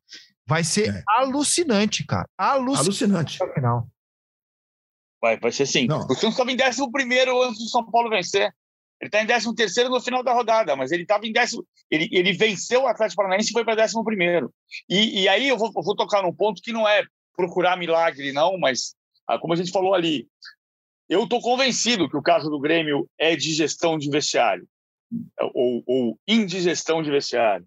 [0.46, 1.02] vai ser é.
[1.06, 2.26] alucinante, cara.
[2.38, 3.34] Alucinante.
[3.34, 3.54] Alucinante.
[3.54, 3.88] Final.
[5.20, 5.86] Vai, vai ser sim.
[5.86, 6.06] Não.
[6.06, 8.54] O Santos estava em 11 primeiro antes do São Paulo vencer.
[9.04, 11.62] Ele está em 13 terceiro no final da rodada, mas ele estava em décimo.
[11.90, 14.50] Ele, ele venceu o Atlético Paranaense e foi para 11 primeiro.
[14.88, 17.04] E, e aí eu vou, eu vou tocar num ponto que não é
[17.36, 18.94] procurar milagre, não, mas
[19.28, 20.26] ah, como a gente falou ali,
[21.06, 24.66] eu estou convencido que o caso do Grêmio é de gestão de vestiário,
[25.52, 27.66] ou, ou indigestão de vestiário.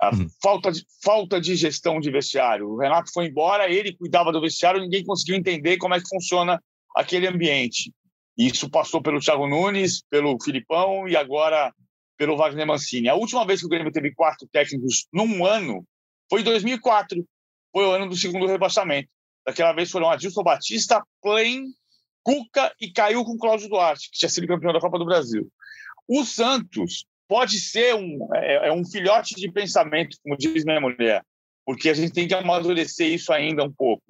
[0.00, 0.28] A uhum.
[0.42, 2.70] falta, de, falta de gestão de vestiário.
[2.70, 6.58] O Renato foi embora, ele cuidava do vestiário, ninguém conseguiu entender como é que funciona
[6.96, 7.92] aquele ambiente.
[8.36, 11.72] Isso passou pelo Thiago Nunes, pelo Filipão e agora
[12.16, 13.08] pelo Wagner Mancini.
[13.08, 15.84] A última vez que o Grêmio teve quatro técnicos num ano
[16.28, 17.26] foi em 2004.
[17.72, 19.08] Foi o ano do segundo rebaixamento.
[19.46, 21.64] Daquela vez foram Adilson Batista, Plain
[22.22, 25.50] Cuca e caiu com Cláudio Duarte, que tinha sido campeão da Copa do Brasil.
[26.06, 31.24] O Santos pode ser um, é, é um filhote de pensamento, como diz minha mulher,
[31.64, 34.02] porque a gente tem que amadurecer isso ainda um pouco.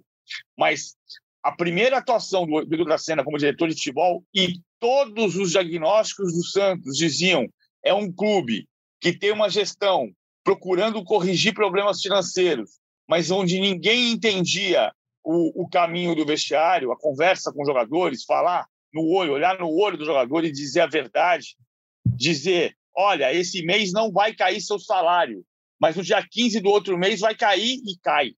[0.58, 0.96] Mas
[1.42, 6.44] a primeira atuação do Edu Dracena como diretor de futebol e todos os diagnósticos do
[6.44, 7.48] Santos diziam
[7.82, 8.68] é um clube
[9.00, 10.10] que tem uma gestão
[10.44, 12.78] procurando corrigir problemas financeiros,
[13.08, 14.92] mas onde ninguém entendia
[15.24, 19.70] o, o caminho do vestiário, a conversa com os jogadores, falar no olho, olhar no
[19.70, 21.56] olho do jogador e dizer a verdade,
[22.04, 25.44] dizer, olha, esse mês não vai cair seu salário,
[25.80, 28.32] mas no dia 15 do outro mês vai cair e cai.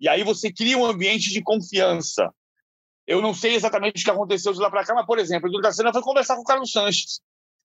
[0.00, 2.30] E aí você cria um ambiente de confiança.
[3.06, 5.52] Eu não sei exatamente o que aconteceu de lá para cá, mas, por exemplo, o
[5.52, 7.20] Dudu Cena foi conversar com o Carlos Sanches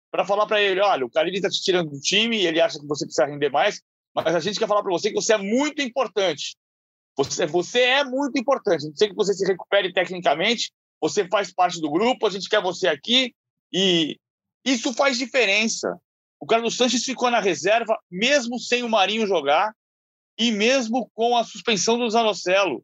[0.09, 2.88] para falar para ele, olha, o Carilli está te tirando do time, ele acha que
[2.88, 3.81] você precisa render mais,
[4.15, 6.55] mas a gente quer falar para você que você é muito importante.
[7.15, 8.83] Você, você é muito importante.
[8.83, 12.61] Gente quer que você se recupere tecnicamente, você faz parte do grupo, a gente quer
[12.61, 13.33] você aqui
[13.71, 14.17] e
[14.65, 15.95] isso faz diferença.
[16.39, 19.73] O Carlos Sanches ficou na reserva, mesmo sem o Marinho jogar
[20.38, 22.83] e mesmo com a suspensão do Zanocelo.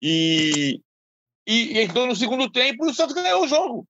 [0.00, 0.80] E,
[1.46, 3.86] e, e entrou no segundo tempo e o Santos ganhou o jogo.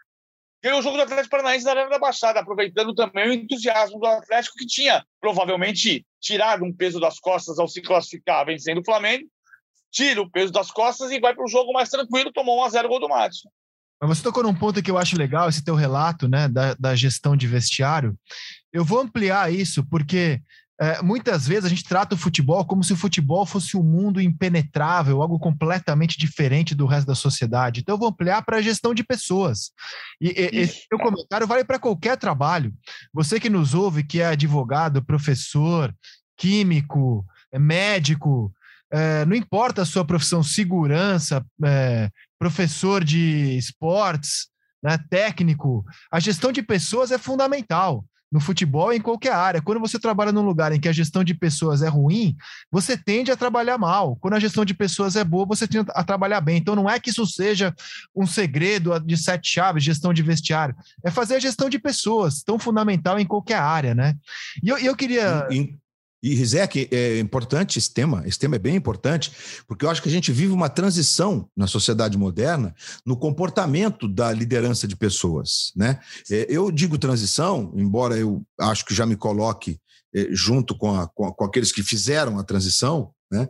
[0.63, 4.07] Ganhou o jogo do Atlético Paranaense na Arena da Baixada, aproveitando também o entusiasmo do
[4.07, 9.29] Atlético, que tinha provavelmente tirado um peso das costas ao se classificar vencendo o Flamengo.
[9.91, 12.69] Tira o peso das costas e vai para o jogo mais tranquilo, tomou 1 a
[12.71, 13.51] 0 gol do Márcio.
[14.01, 16.95] Mas você tocou num ponto que eu acho legal, esse teu relato né, da, da
[16.95, 18.17] gestão de vestiário.
[18.73, 20.41] Eu vou ampliar isso, porque
[20.81, 24.21] é, muitas vezes a gente trata o futebol como se o futebol fosse um mundo
[24.21, 27.81] impenetrável, algo completamente diferente do resto da sociedade.
[27.81, 29.71] Então, eu vou ampliar para a gestão de pessoas.
[30.21, 32.73] E, e esse meu comentário vale para qualquer trabalho.
[33.13, 35.95] Você que nos ouve, que é advogado, professor,
[36.37, 38.53] químico, é médico,
[38.91, 44.49] é, não importa a sua profissão, segurança, é, professor de esportes,
[44.83, 49.61] né, técnico, a gestão de pessoas é fundamental no futebol em qualquer área.
[49.61, 52.35] Quando você trabalha num lugar em que a gestão de pessoas é ruim,
[52.71, 54.17] você tende a trabalhar mal.
[54.17, 56.57] Quando a gestão de pessoas é boa, você tende a trabalhar bem.
[56.57, 57.75] Então não é que isso seja
[58.17, 60.75] um segredo de sete chaves, gestão de vestiário.
[61.05, 64.15] É fazer a gestão de pessoas, tão fundamental em qualquer área, né?
[64.63, 65.47] E eu, eu queria.
[66.23, 69.33] E, Rizek, é importante esse tema, esse tema é bem importante,
[69.67, 72.73] porque eu acho que a gente vive uma transição na sociedade moderna
[73.05, 75.73] no comportamento da liderança de pessoas.
[75.75, 75.99] Né?
[76.31, 79.81] É, eu digo transição, embora eu acho que já me coloque
[80.15, 83.49] é, junto com, a, com, com aqueles que fizeram a transição, né?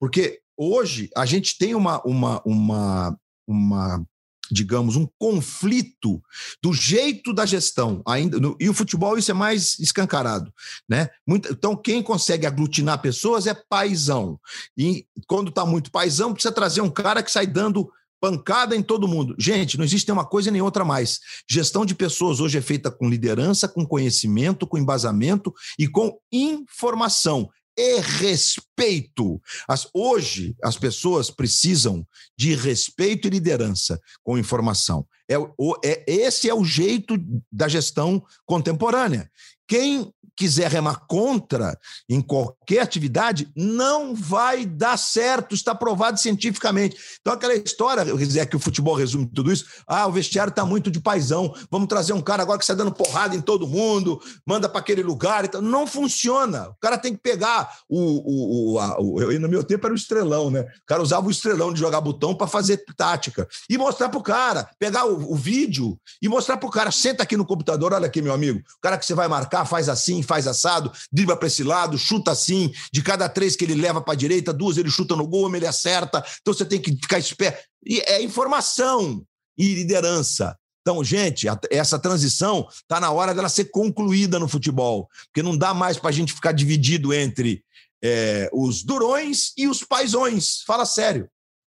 [0.00, 4.06] porque hoje a gente tem uma, uma, uma, uma
[4.50, 6.22] digamos, um conflito
[6.62, 8.02] do jeito da gestão.
[8.06, 10.52] ainda no, E o futebol isso é mais escancarado.
[10.88, 11.08] Né?
[11.26, 14.38] Muito, então, quem consegue aglutinar pessoas é paisão.
[14.76, 17.90] E quando está muito paisão, precisa trazer um cara que sai dando
[18.20, 19.34] pancada em todo mundo.
[19.38, 21.20] Gente, não existe uma coisa nem outra mais.
[21.48, 27.50] Gestão de pessoas hoje é feita com liderança, com conhecimento, com embasamento e com informação
[27.76, 29.40] e respeito.
[29.68, 32.06] As, hoje, as pessoas precisam
[32.36, 35.06] de respeito e liderança com informação.
[35.28, 37.16] É, o, é, esse é o jeito
[37.50, 39.30] da gestão contemporânea.
[39.66, 41.78] Quem quiser remar contra
[42.08, 46.96] em qualquer atividade, não vai dar certo, está provado cientificamente.
[47.20, 50.64] Então, aquela história, eu quiser que o futebol resume tudo isso, ah, o vestiário está
[50.64, 54.20] muito de paisão, vamos trazer um cara agora que está dando porrada em todo mundo,
[54.46, 56.68] manda para aquele lugar, então, não funciona.
[56.70, 59.96] O cara tem que pegar o, o, o, a, o no meu tempo era o
[59.96, 60.60] estrelão, né?
[60.60, 64.22] O cara usava o estrelão de jogar botão para fazer tática e mostrar para o
[64.22, 68.06] cara, pegar o, o vídeo e mostrar para o cara, senta aqui no computador, olha
[68.06, 71.46] aqui, meu amigo, o cara que você vai marcar faz assim, faz assado, dribla para
[71.46, 74.90] esse lado, chuta assim, de cada três que ele leva para a direita, duas ele
[74.90, 76.24] chuta no gol, ele acerta.
[76.40, 77.62] Então você tem que ficar esperto.
[77.84, 79.24] E é informação
[79.56, 80.56] e liderança.
[80.80, 85.72] Então, gente, essa transição está na hora dela ser concluída no futebol, porque não dá
[85.72, 87.64] mais para a gente ficar dividido entre
[88.02, 90.62] é, os durões e os paisões.
[90.66, 91.26] Fala sério.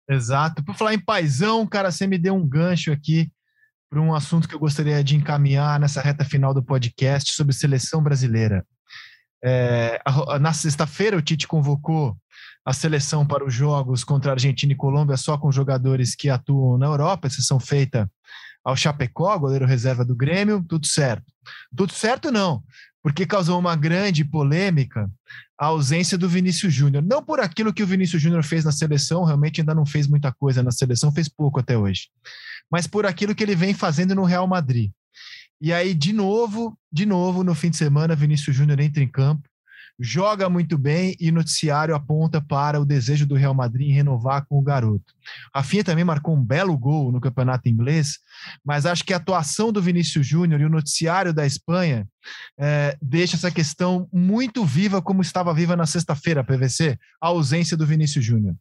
[0.10, 0.64] Exato.
[0.64, 3.30] Por falar em paisão, cara, você me deu um gancho aqui
[3.92, 8.02] para um assunto que eu gostaria de encaminhar nessa reta final do podcast sobre seleção
[8.02, 8.66] brasileira.
[9.44, 10.02] É,
[10.40, 12.16] na sexta-feira, o Tite convocou
[12.66, 16.86] a seleção para os jogos contra Argentina e Colômbia só com jogadores que atuam na
[16.86, 18.10] Europa, exceção feita
[18.64, 21.32] ao Chapecó, goleiro reserva do Grêmio, tudo certo.
[21.76, 22.64] Tudo certo não,
[23.02, 25.10] porque causou uma grande polêmica
[25.58, 27.04] a ausência do Vinícius Júnior.
[27.04, 30.32] Não por aquilo que o Vinícius Júnior fez na seleção, realmente ainda não fez muita
[30.32, 32.10] coisa na seleção, fez pouco até hoje
[32.72, 34.92] mas por aquilo que ele vem fazendo no Real Madrid.
[35.60, 39.48] E aí, de novo, de novo, no fim de semana, Vinícius Júnior entra em campo,
[40.02, 44.58] joga muito bem e noticiário aponta para o desejo do Real Madrid em renovar com
[44.58, 45.14] o garoto.
[45.54, 48.20] Rafinha também marcou um belo gol no campeonato inglês,
[48.66, 52.08] mas acho que a atuação do Vinícius Júnior e o noticiário da Espanha
[52.60, 57.86] é, deixa essa questão muito viva como estava viva na sexta-feira, PVC, a ausência do
[57.86, 58.56] Vinícius Júnior.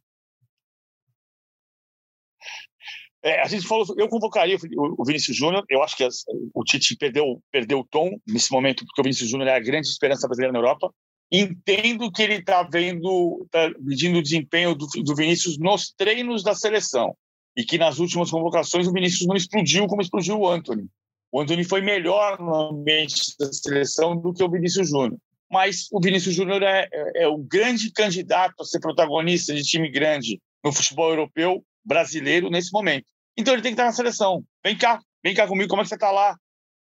[3.23, 5.63] É, a gente falou, eu convocaria o, Vinícius Júnior.
[5.69, 6.23] Eu acho que as,
[6.53, 9.87] o Tite perdeu, perdeu o tom nesse momento, porque o Vinícius Júnior é a grande
[9.87, 10.91] esperança brasileira na Europa.
[11.31, 16.53] Entendo que ele está vendo, está medindo o desempenho do, do Vinícius nos treinos da
[16.53, 17.15] seleção
[17.55, 20.87] e que nas últimas convocações o Vinícius não explodiu como explodiu o Anthony.
[21.31, 25.17] O Anthony foi melhor no ambiente da seleção do que o Vinícius Júnior.
[25.49, 29.89] Mas o Vinícius Júnior é, é, é o grande candidato a ser protagonista de time
[29.89, 33.05] grande no futebol europeu brasileiro nesse momento.
[33.37, 34.43] Então ele tem que estar na seleção.
[34.63, 36.37] Vem cá, vem cá comigo, como é que você está lá?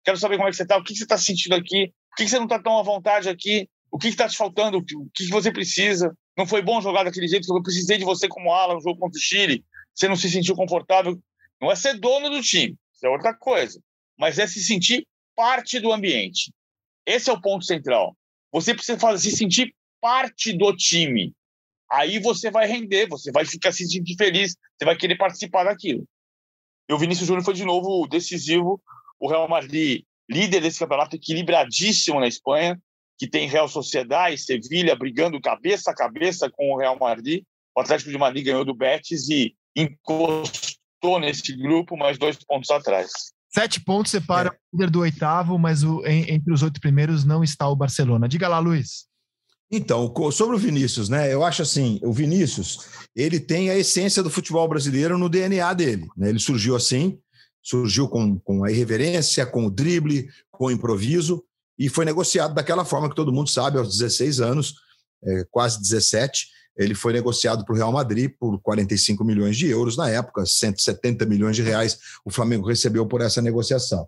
[0.04, 2.28] Quero saber como é que você está, o que você está sentindo aqui, por que
[2.28, 5.50] você não está tão à vontade aqui, o que está te faltando, o que você
[5.50, 6.16] precisa.
[6.36, 9.18] Não foi bom jogar daquele jeito, eu precisei de você como ala no jogo contra
[9.18, 9.64] o Chile,
[9.94, 11.18] você não se sentiu confortável.
[11.60, 13.80] Não é ser dono do time, isso é outra coisa,
[14.16, 16.52] mas é se sentir parte do ambiente.
[17.04, 18.16] Esse é o ponto central.
[18.52, 21.32] Você precisa fazer, se sentir parte do time.
[21.90, 26.04] Aí você vai render, você vai ficar se sentindo feliz, você vai querer participar daquilo.
[26.88, 28.80] E o Vinícius Júnior foi de novo decisivo.
[29.18, 32.80] O Real Madrid, líder desse campeonato, equilibradíssimo na Espanha,
[33.18, 37.42] que tem Real Sociedade e Sevilha brigando cabeça a cabeça com o Real Madrid.
[37.76, 43.10] O Atlético de Madrid ganhou do Betis e encostou nesse grupo, mais dois pontos atrás.
[43.50, 44.52] Sete pontos separa é.
[44.52, 48.28] o líder do oitavo, mas o, em, entre os oito primeiros não está o Barcelona.
[48.28, 49.08] Diga lá, Luiz.
[49.70, 51.32] Então, sobre o Vinícius, né?
[51.32, 56.06] Eu acho assim, o Vinícius, ele tem a essência do futebol brasileiro no DNA dele.
[56.16, 56.30] Né?
[56.30, 57.18] Ele surgiu assim,
[57.62, 61.44] surgiu com, com a irreverência, com o drible, com o improviso
[61.78, 64.74] e foi negociado daquela forma que todo mundo sabe, aos 16 anos,
[65.22, 66.48] é, quase 17,
[66.78, 71.26] ele foi negociado para o Real Madrid por 45 milhões de euros na época, 170
[71.26, 74.06] milhões de reais o Flamengo recebeu por essa negociação.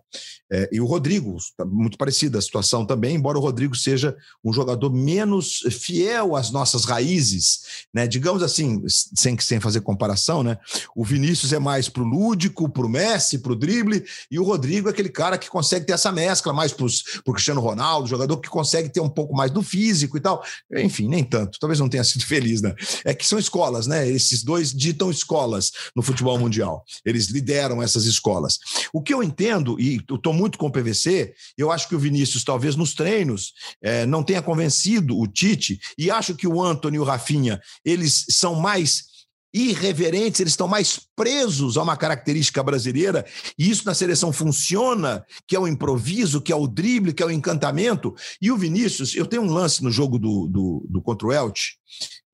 [0.51, 4.53] É, e o Rodrigo, tá muito parecida a situação também, embora o Rodrigo seja um
[4.53, 8.07] jogador menos fiel às nossas raízes, né?
[8.07, 10.57] Digamos assim, sem, sem fazer comparação, né?
[10.95, 14.43] O Vinícius é mais para o lúdico, para o Messi, para o drible, e o
[14.43, 18.37] Rodrigo é aquele cara que consegue ter essa mescla mais para o Cristiano Ronaldo, jogador
[18.37, 20.43] que consegue ter um pouco mais do físico e tal.
[20.75, 21.59] Enfim, nem tanto.
[21.59, 22.73] Talvez não tenha sido feliz né?
[23.03, 24.07] É que são escolas, né?
[24.07, 26.83] Esses dois ditam escolas no futebol mundial.
[27.05, 28.57] Eles lideram essas escolas.
[28.93, 31.99] O que eu entendo, e eu estou muito com o PVC, eu acho que o
[31.99, 36.99] Vinícius, talvez nos treinos, é, não tenha convencido o Tite, e acho que o Antônio
[36.99, 39.11] e o Rafinha, eles são mais
[39.53, 43.25] irreverentes, eles estão mais presos a uma característica brasileira,
[43.57, 47.25] e isso na seleção funciona, que é o improviso, que é o drible, que é
[47.25, 48.15] o encantamento.
[48.41, 51.73] E o Vinícius, eu tenho um lance no jogo do, do, do contra o Elche,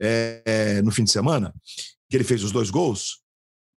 [0.01, 1.53] é, é, no fim de semana,
[2.09, 3.21] que ele fez os dois gols,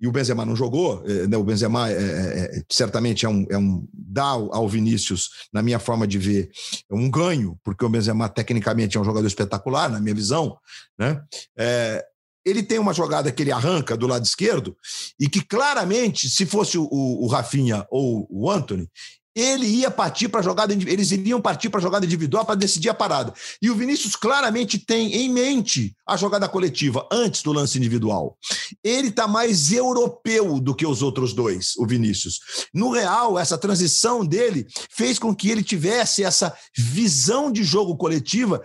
[0.00, 3.58] e o Benzema não jogou, é, né, o Benzema é, é, certamente é um, é
[3.58, 6.50] um dá ao Vinícius, na minha forma de ver,
[6.90, 10.56] um ganho, porque o Benzema tecnicamente é um jogador espetacular, na minha visão,
[10.98, 11.22] né?
[11.58, 12.04] É,
[12.42, 14.74] ele tem uma jogada que ele arranca do lado esquerdo
[15.18, 18.88] e que claramente, se fosse o, o Rafinha ou o Anthony,
[19.34, 23.32] ele ia partir para jogada, eles iriam partir para jogada individual para decidir a parada.
[23.62, 28.36] E o Vinícius claramente tem em mente a jogada coletiva antes do lance individual.
[28.82, 32.40] Ele está mais europeu do que os outros dois, o Vinícius.
[32.74, 38.62] No real, essa transição dele fez com que ele tivesse essa visão de jogo coletiva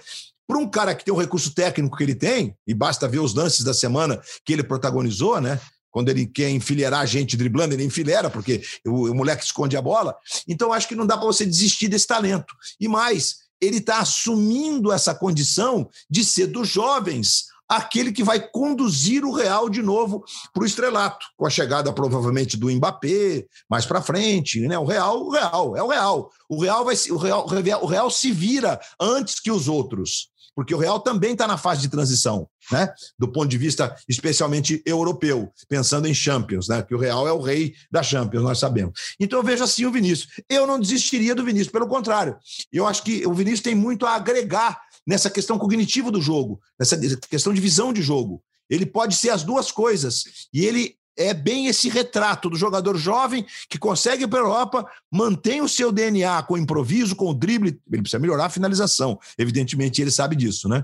[0.47, 3.33] para um cara que tem o recurso técnico que ele tem, e basta ver os
[3.33, 5.59] lances da semana que ele protagonizou, né?
[5.95, 9.81] Quando ele quer enfileirar a gente driblando, ele enfileira, porque o, o moleque esconde a
[9.81, 10.13] bola.
[10.45, 12.53] Então, acho que não dá para você desistir desse talento.
[12.77, 19.23] E mais, ele está assumindo essa condição de ser dos jovens aquele que vai conduzir
[19.23, 20.21] o Real de novo
[20.53, 24.77] para o estrelato, com a chegada provavelmente do Mbappé mais para frente, né?
[24.77, 26.29] O Real, o Real, é o Real.
[26.49, 27.47] O Real vai o Real,
[27.81, 31.81] o Real se vira antes que os outros porque o Real também está na fase
[31.81, 32.91] de transição, né?
[33.19, 36.81] Do ponto de vista especialmente europeu, pensando em Champions, né?
[36.81, 38.93] Que o Real é o rei da Champions, nós sabemos.
[39.19, 40.29] Então eu vejo assim o Vinícius.
[40.49, 42.37] Eu não desistiria do Vinícius, pelo contrário.
[42.71, 46.97] Eu acho que o Vinícius tem muito a agregar nessa questão cognitiva do jogo, nessa
[47.29, 48.41] questão de visão de jogo.
[48.69, 50.47] Ele pode ser as duas coisas.
[50.53, 54.91] E ele é bem esse retrato do jogador jovem que consegue ir para a Europa,
[55.11, 57.79] mantém o seu DNA com o improviso, com o drible.
[57.91, 60.83] Ele precisa melhorar a finalização, evidentemente, ele sabe disso, né?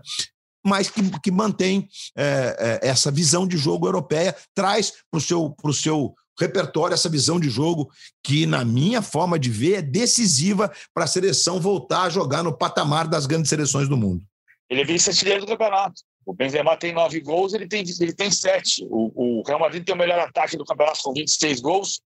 [0.63, 5.55] Mas que, que mantém é, é, essa visão de jogo europeia, traz para o seu,
[5.73, 7.91] seu repertório essa visão de jogo
[8.23, 12.55] que, na minha forma de ver, é decisiva para a seleção voltar a jogar no
[12.55, 14.23] patamar das grandes seleções do mundo.
[14.69, 16.01] Ele é vice-artilheiro do campeonato.
[16.25, 18.85] O Benzema tem nove gols, ele tem, ele tem sete.
[18.89, 22.01] O, o Real Madrid tem o melhor ataque do campeonato com 26 gols.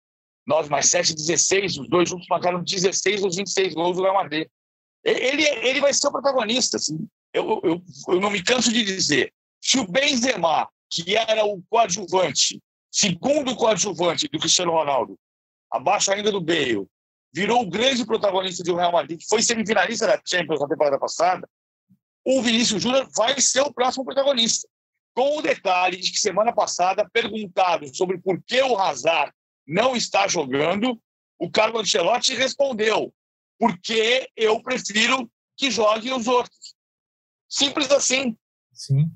[0.46, 1.78] Nove mais sete, 16.
[1.78, 4.48] Os dois juntos marcaram 16 dos 26 gols do Real Madrid.
[5.04, 6.76] Ele, ele vai ser o protagonista.
[6.76, 7.06] Assim.
[7.32, 9.32] Eu, eu, eu não me canso de dizer.
[9.62, 15.16] Se o Benzema, que era o coadjuvante, segundo coadjuvante do Cristiano Ronaldo,
[15.70, 16.86] abaixo ainda do Bale,
[17.32, 21.48] virou o grande protagonista do Real Madrid, que foi semifinalista da Champions na temporada passada,
[22.24, 24.68] o Vinícius Júnior vai ser o próximo protagonista.
[25.14, 29.32] Com o detalhe de que semana passada, perguntado sobre por que o Hazard
[29.66, 31.00] não está jogando,
[31.38, 33.12] o Carlo Ancelotti respondeu:
[33.58, 36.74] porque eu prefiro que joguem os outros.
[37.46, 38.34] Simples assim.
[38.72, 39.10] Sim.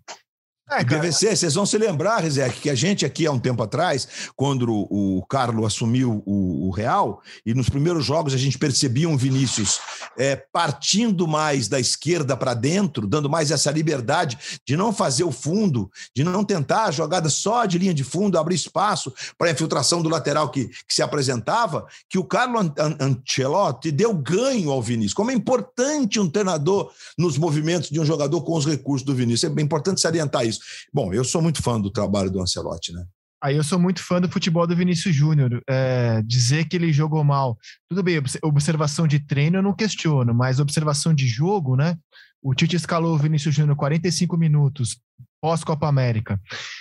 [0.70, 4.08] É, PVC, vocês vão se lembrar, Rizek, que a gente aqui há um tempo atrás,
[4.34, 9.06] quando o, o Carlos assumiu o, o, Real, e nos primeiros jogos a gente percebia
[9.06, 9.78] um Vinícius
[10.16, 15.30] é, partindo mais da esquerda para dentro, dando mais essa liberdade de não fazer o
[15.30, 19.52] fundo, de não tentar a jogada só de linha de fundo, abrir espaço para a
[19.52, 25.12] infiltração do lateral que, que se apresentava, que o Carlos Ancelotti deu ganho ao Vinícius.
[25.12, 29.54] Como é importante um treinador nos movimentos de um jogador com os recursos do Vinícius.
[29.54, 30.86] É importante salientar isso isso.
[30.92, 33.04] Bom, eu sou muito fã do trabalho do Ancelotti, né?
[33.42, 35.62] Aí eu sou muito fã do futebol do Vinícius Júnior.
[35.68, 37.58] É, dizer que ele jogou mal,
[37.90, 41.94] tudo bem, observação de treino eu não questiono, mas observação de jogo, né?
[42.42, 44.98] O Tite escalou o Vinícius Júnior 45 minutos
[45.44, 46.40] pós-Copa América.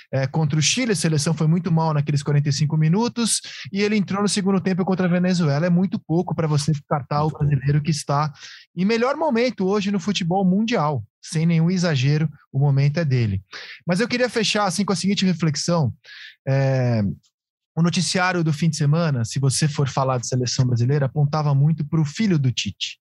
[0.09, 3.41] É, contra o Chile, a seleção foi muito mal naqueles 45 minutos
[3.73, 5.65] e ele entrou no segundo tempo contra a Venezuela.
[5.65, 8.31] É muito pouco para você descartar o brasileiro que está
[8.73, 11.03] em melhor momento hoje no futebol mundial.
[11.21, 13.41] Sem nenhum exagero, o momento é dele.
[13.85, 15.93] Mas eu queria fechar assim com a seguinte reflexão.
[16.47, 17.03] É,
[17.75, 21.83] o noticiário do fim de semana, se você for falar de seleção brasileira, apontava muito
[21.83, 22.99] para o filho do Tite.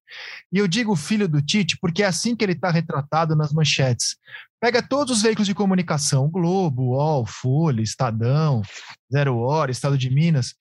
[0.51, 4.17] E eu digo filho do Tite porque é assim que ele está retratado nas manchetes.
[4.61, 8.63] Pega todos os veículos de comunicação, Globo, UOL, Folha, Estadão,
[9.13, 10.55] Zero Hora, Estado de Minas.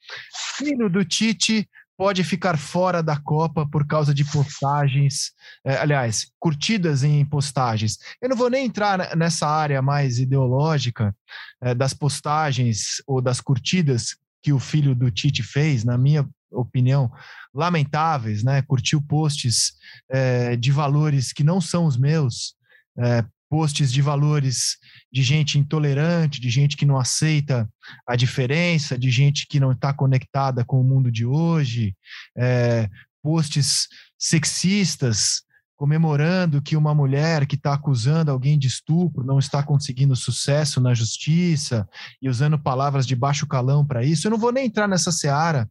[0.57, 1.70] Filho do Tite
[2.01, 5.33] pode ficar fora da Copa por causa de postagens,
[5.63, 7.99] é, aliás, curtidas em postagens.
[8.19, 11.15] Eu não vou nem entrar nessa área mais ideológica
[11.61, 17.11] é, das postagens ou das curtidas que o filho do Tite fez, na minha opinião,
[17.53, 18.63] lamentáveis, né?
[18.63, 19.73] Curtiu posts
[20.09, 22.55] é, de valores que não são os meus,
[22.97, 24.77] é, posts de valores
[25.11, 27.69] de gente intolerante, de gente que não aceita
[28.07, 31.93] a diferença, de gente que não está conectada com o mundo de hoje,
[32.37, 32.89] é,
[33.21, 35.41] posts sexistas
[35.82, 40.93] comemorando que uma mulher que está acusando alguém de estupro não está conseguindo sucesso na
[40.93, 41.89] justiça
[42.21, 44.27] e usando palavras de baixo calão para isso.
[44.27, 45.67] Eu não vou nem entrar nessa seara,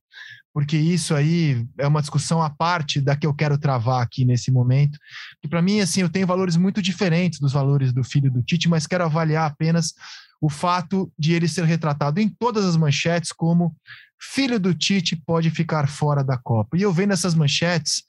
[0.52, 4.50] porque isso aí é uma discussão à parte da que eu quero travar aqui nesse
[4.50, 4.98] momento.
[5.40, 8.68] Que para mim, assim, eu tenho valores muito diferentes dos valores do filho do Tite,
[8.68, 9.94] mas quero avaliar apenas
[10.40, 13.76] o fato de ele ser retratado em todas as manchetes como
[14.20, 16.76] filho do Tite pode ficar fora da Copa.
[16.76, 18.02] E eu vendo essas manchetes,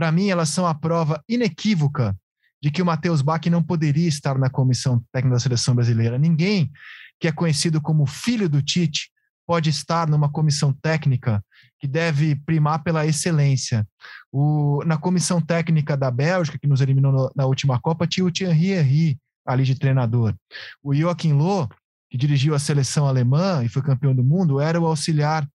[0.00, 2.16] para mim elas são a prova inequívoca
[2.62, 6.16] de que o Matheus Bach não poderia estar na comissão técnica da seleção brasileira.
[6.16, 6.72] Ninguém
[7.20, 9.10] que é conhecido como filho do Tite
[9.46, 11.44] pode estar numa comissão técnica
[11.78, 13.86] que deve primar pela excelência.
[14.32, 18.32] O, na comissão técnica da Bélgica, que nos eliminou no, na última Copa, tinha o
[18.32, 20.34] Thierry Henry ali de treinador.
[20.82, 21.68] O Joachim Löw,
[22.08, 25.46] que dirigiu a seleção alemã e foi campeão do mundo, era o auxiliar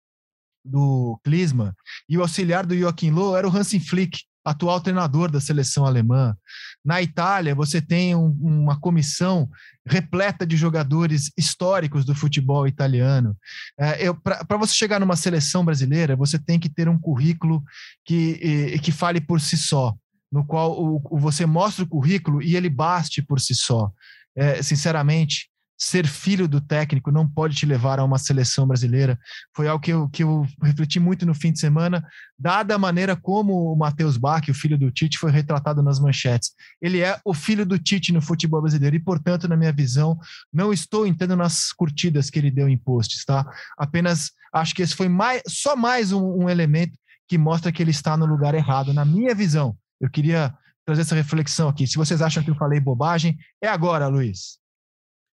[0.63, 1.73] do Klinsmann.
[2.07, 6.37] E o auxiliar do Joachim Löw era o Hansi Flick, atual treinador da seleção alemã.
[6.83, 9.49] Na Itália, você tem um, uma comissão
[9.87, 13.35] repleta de jogadores históricos do futebol italiano.
[13.79, 17.63] É, Para você chegar numa seleção brasileira, você tem que ter um currículo
[18.05, 19.95] que, que fale por si só,
[20.31, 23.91] no qual o, o, você mostra o currículo e ele baste por si só.
[24.37, 29.19] É, sinceramente, ser filho do técnico não pode te levar a uma seleção brasileira.
[29.55, 32.05] Foi algo que eu, que eu refleti muito no fim de semana,
[32.39, 36.51] dada a maneira como o Matheus Bach, o filho do Tite, foi retratado nas manchetes.
[36.81, 40.17] Ele é o filho do Tite no futebol brasileiro e, portanto, na minha visão,
[40.51, 43.45] não estou entrando nas curtidas que ele deu em posts, tá?
[43.77, 46.97] Apenas acho que esse foi mais, só mais um, um elemento
[47.27, 49.75] que mostra que ele está no lugar errado, na minha visão.
[49.99, 50.53] Eu queria
[50.85, 51.87] trazer essa reflexão aqui.
[51.87, 54.59] Se vocês acham que eu falei bobagem, é agora, Luiz.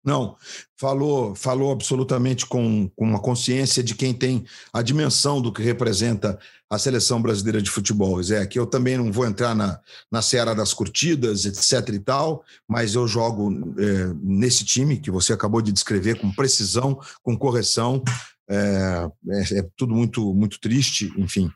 [0.07, 0.37] Não,
[0.77, 6.39] falou, falou absolutamente com, com uma consciência de quem tem a dimensão do que representa
[6.69, 8.23] a seleção brasileira de futebol.
[8.23, 11.93] Zé, que eu também não vou entrar na, na seara das curtidas, etc.
[11.93, 16.97] e tal, mas eu jogo é, nesse time que você acabou de descrever com precisão,
[17.21, 18.01] com correção.
[18.49, 21.51] É, é, é tudo muito, muito triste, enfim.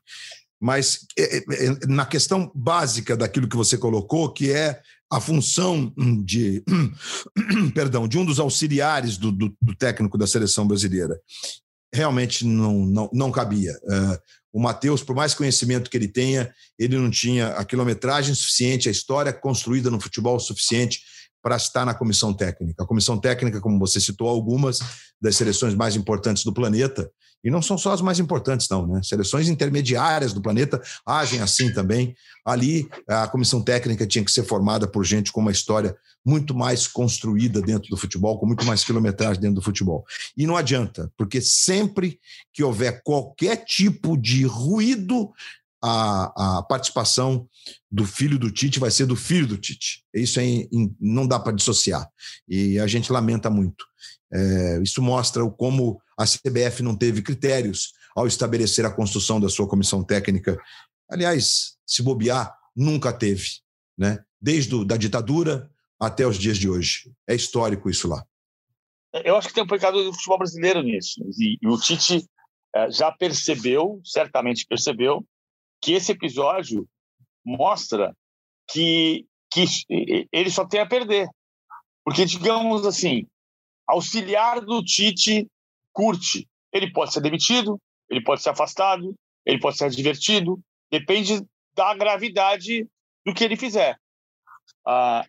[0.60, 4.82] Mas é, é, é, na questão básica daquilo que você colocou, que é
[5.12, 5.93] a função
[6.24, 6.64] de,
[7.76, 11.20] perdão, de um dos auxiliares do, do, do, técnico da seleção brasileira.
[11.93, 13.74] Realmente não, não, não cabia.
[13.84, 14.18] Uh,
[14.53, 18.91] o Matheus, por mais conhecimento que ele tenha, ele não tinha a quilometragem suficiente, a
[18.91, 21.01] história construída no futebol suficiente
[21.41, 22.84] para estar na comissão técnica.
[22.84, 24.80] A comissão técnica, como você citou, algumas
[25.22, 27.12] das seleções mais importantes do planeta,
[27.44, 29.02] e não são só as mais importantes, não, né?
[29.04, 32.16] Seleções intermediárias do planeta agem assim também.
[32.46, 36.88] Ali, a comissão técnica tinha que ser formada por gente com uma história muito mais
[36.88, 40.06] construída dentro do futebol, com muito mais quilometragem dentro do futebol.
[40.38, 42.20] E não adianta, porque sempre
[42.54, 45.32] que houver qualquer tipo de ruído
[45.84, 47.48] a, a participação
[47.92, 50.04] do filho do Tite vai ser do filho do Tite.
[50.14, 52.08] Isso é in, não dá para dissociar.
[52.48, 53.84] E a gente lamenta muito.
[54.34, 59.68] É, isso mostra como a CBF não teve critérios ao estabelecer a construção da sua
[59.68, 60.58] comissão técnica.
[61.10, 63.48] Aliás, se bobear, nunca teve,
[63.98, 64.24] né?
[64.42, 65.70] Desde a da ditadura
[66.00, 67.12] até os dias de hoje.
[67.28, 68.26] É histórico isso lá.
[69.14, 71.22] Eu acho que tem um pecado do futebol brasileiro nisso.
[71.38, 72.26] E, e o Tite
[72.76, 75.26] é, já percebeu, certamente percebeu,
[75.82, 76.88] que esse episódio
[77.46, 78.16] mostra
[78.72, 79.66] que, que
[80.32, 81.28] ele só tem a perder.
[82.06, 83.28] Porque, digamos assim,
[83.92, 85.48] auxiliar do Tite
[85.92, 86.48] curte.
[86.72, 87.80] Ele pode ser demitido,
[88.10, 89.14] ele pode ser afastado,
[89.46, 92.88] ele pode ser divertido, depende da gravidade
[93.26, 93.98] do que ele fizer.
[94.86, 95.26] Ah,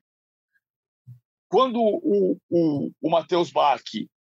[1.49, 3.83] quando o, o, o Matheus Bach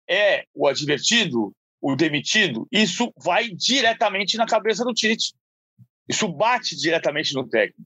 [0.09, 5.33] é o advertido, o demitido, isso vai diretamente na cabeça do Tite.
[6.07, 7.81] Isso bate diretamente no técnico.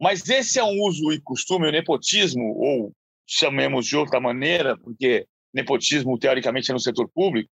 [0.00, 2.92] Mas esse é um uso e costume, o nepotismo, ou
[3.26, 7.50] chamemos de outra maneira, porque nepotismo teoricamente é no setor público,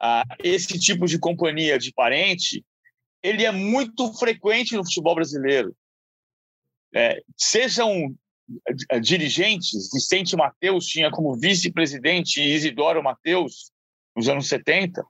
[0.00, 2.64] ah, esse tipo de companhia de parente,
[3.22, 5.76] ele é muito frequente no futebol brasileiro.
[6.94, 8.14] É, sejam
[8.90, 13.72] eh, dirigentes, Vicente Mateus tinha como vice-presidente Isidoro Mateus
[14.14, 15.04] nos anos 70,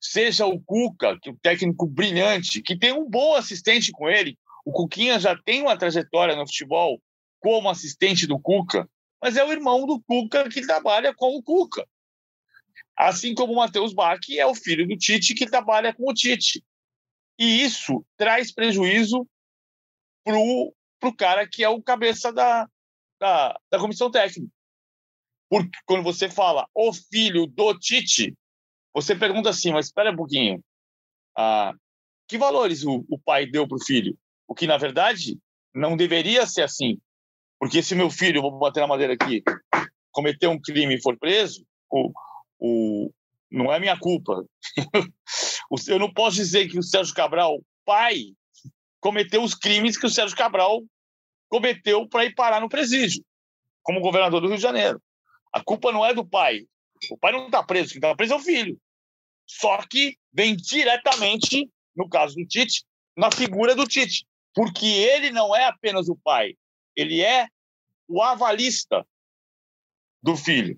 [0.00, 4.38] seja o Cuca, que é um técnico brilhante, que tem um bom assistente com ele.
[4.64, 7.00] O Cuquinha já tem uma trajetória no futebol
[7.40, 8.88] como assistente do Cuca,
[9.20, 11.86] mas é o irmão do Cuca que trabalha com o Cuca.
[12.96, 16.64] Assim como o Matheus Bach é o filho do Tite que trabalha com o Tite.
[17.38, 19.28] E isso traz prejuízo
[20.24, 20.36] para
[21.08, 22.68] o cara que é o cabeça da,
[23.20, 24.52] da, da comissão técnica.
[25.48, 28.36] Porque quando você fala o filho do Tite,
[28.92, 30.62] você pergunta assim, mas espera um pouquinho.
[31.36, 31.72] Ah,
[32.26, 34.18] que valores o, o pai deu para o filho?
[34.46, 35.38] O que, na verdade,
[35.74, 37.00] não deveria ser assim.
[37.58, 39.42] Porque se meu filho, vou bater na madeira aqui,
[40.12, 42.12] cometer um crime e for preso, o,
[42.58, 43.12] o,
[43.50, 44.44] não é minha culpa.
[45.88, 48.16] Eu não posso dizer que o Sérgio Cabral, pai,
[49.00, 50.82] cometeu os crimes que o Sérgio Cabral
[51.48, 53.24] cometeu para ir parar no presídio,
[53.82, 55.00] como governador do Rio de Janeiro.
[55.52, 56.60] A culpa não é do pai.
[57.10, 58.78] O pai não está preso, quem está preso é o filho.
[59.46, 62.84] Só que vem diretamente, no caso do Tite,
[63.16, 64.26] na figura do Tite.
[64.54, 66.54] Porque ele não é apenas o pai,
[66.98, 67.46] ele é
[68.08, 69.06] o avalista
[70.20, 70.76] do filho,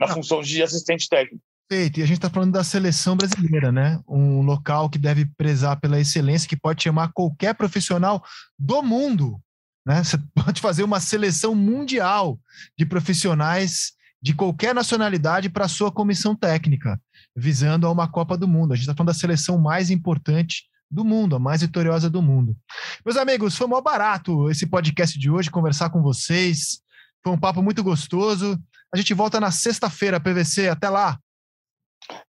[0.00, 0.14] na ah.
[0.14, 1.44] função de assistente técnico.
[1.68, 2.00] Perfeito.
[2.00, 4.00] E a gente está falando da seleção brasileira, né?
[4.08, 8.24] Um local que deve prezar pela excelência, que pode chamar qualquer profissional
[8.58, 9.40] do mundo.
[9.86, 10.02] Né?
[10.02, 12.38] Você pode fazer uma seleção mundial
[12.76, 17.00] de profissionais de qualquer nacionalidade para a sua comissão técnica,
[17.34, 18.72] visando a uma Copa do Mundo.
[18.72, 22.54] A gente está falando da seleção mais importante do mundo, a mais vitoriosa do mundo.
[23.04, 26.82] Meus amigos, foi mó barato esse podcast de hoje, conversar com vocês.
[27.24, 28.58] Foi um papo muito gostoso.
[28.92, 30.68] A gente volta na sexta-feira, PVC.
[30.68, 31.18] Até lá.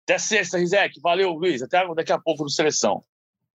[0.03, 1.01] Até sexta, Rizek.
[1.01, 1.61] Valeu, Luiz.
[1.61, 3.03] Até daqui a pouco no Seleção.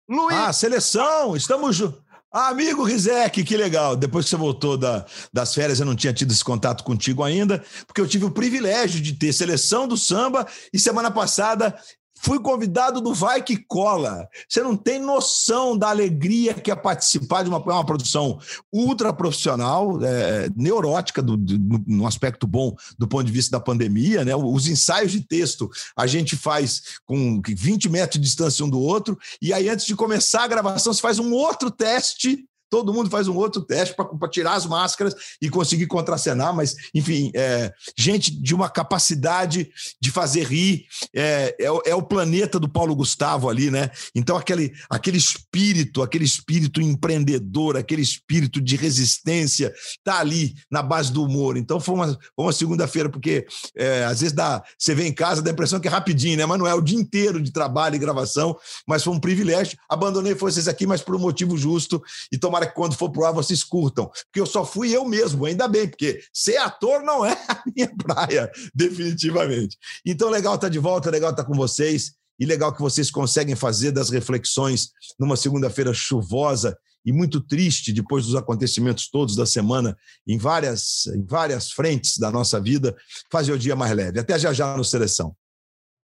[0.08, 0.38] Luiz.
[0.38, 1.36] Ah, seleção!
[1.36, 2.02] Estamos juntos.
[2.32, 3.96] Amigo Rizek, que legal.
[3.96, 7.64] Depois que você voltou da, das férias, eu não tinha tido esse contato contigo ainda,
[7.86, 11.76] porque eu tive o privilégio de ter seleção do samba e semana passada
[12.24, 14.30] Fui convidado do Vai Que Cola.
[14.48, 18.40] Você não tem noção da alegria que é participar de uma, uma produção
[18.72, 24.24] ultra profissional, é, neurótica, do, do, no aspecto bom do ponto de vista da pandemia.
[24.24, 24.34] Né?
[24.34, 29.20] Os ensaios de texto a gente faz com 20 metros de distância um do outro,
[29.42, 33.28] e aí antes de começar a gravação, você faz um outro teste todo mundo faz
[33.28, 38.56] um outro teste para tirar as máscaras e conseguir contracenar, mas, enfim, é, gente de
[38.56, 39.70] uma capacidade
[40.02, 43.92] de fazer rir, é, é, é, o planeta do Paulo Gustavo ali, né?
[44.16, 49.72] Então, aquele, aquele espírito, aquele espírito empreendedor, aquele espírito de resistência,
[50.04, 51.58] tá ali na base do humor.
[51.58, 53.46] Então, foi uma, uma segunda-feira, porque
[53.78, 56.46] é, às vezes dá, você vem em casa, dá a impressão que é rapidinho, né?
[56.48, 58.58] Mas não é o dia inteiro de trabalho e gravação,
[58.88, 59.78] mas foi um privilégio.
[59.88, 63.26] Abandonei vocês aqui, mas por um motivo justo, e tomara tomara que quando for pro
[63.26, 64.08] ar vocês curtam.
[64.08, 67.94] Porque eu só fui eu mesmo, ainda bem, porque ser ator não é a minha
[67.96, 69.78] praia, definitivamente.
[70.06, 72.14] Então, legal estar tá de volta, legal estar tá com vocês.
[72.40, 76.76] E legal que vocês conseguem fazer das reflexões numa segunda-feira chuvosa
[77.06, 79.96] e muito triste depois dos acontecimentos todos da semana
[80.28, 82.96] em várias, em várias frentes da nossa vida,
[83.32, 84.20] fazer o dia mais leve.
[84.20, 85.36] Até já já no Seleção.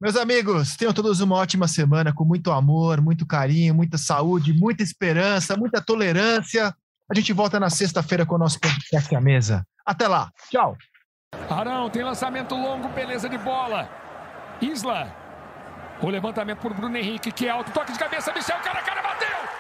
[0.01, 4.83] Meus amigos, tenham todos uma ótima semana com muito amor, muito carinho, muita saúde, muita
[4.83, 6.75] esperança, muita tolerância.
[7.11, 9.67] A gente volta na sexta-feira com o nosso podcast à mesa.
[9.87, 10.31] Até lá.
[10.51, 10.77] Tchau.
[11.49, 13.89] Arão tem lançamento longo, beleza de bola.
[14.61, 15.15] Isla.
[16.01, 17.71] O levantamento por Bruno Henrique, que é alto.
[17.71, 19.54] Toque de cabeça, Michel, cara cara, bateu.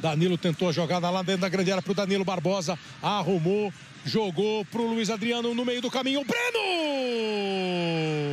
[0.00, 2.78] Danilo tentou a jogada lá dentro da grande área para o Danilo Barbosa.
[3.02, 3.72] Arrumou,
[4.04, 6.24] jogou para o Luiz Adriano no meio do caminho.
[6.24, 8.27] Breno!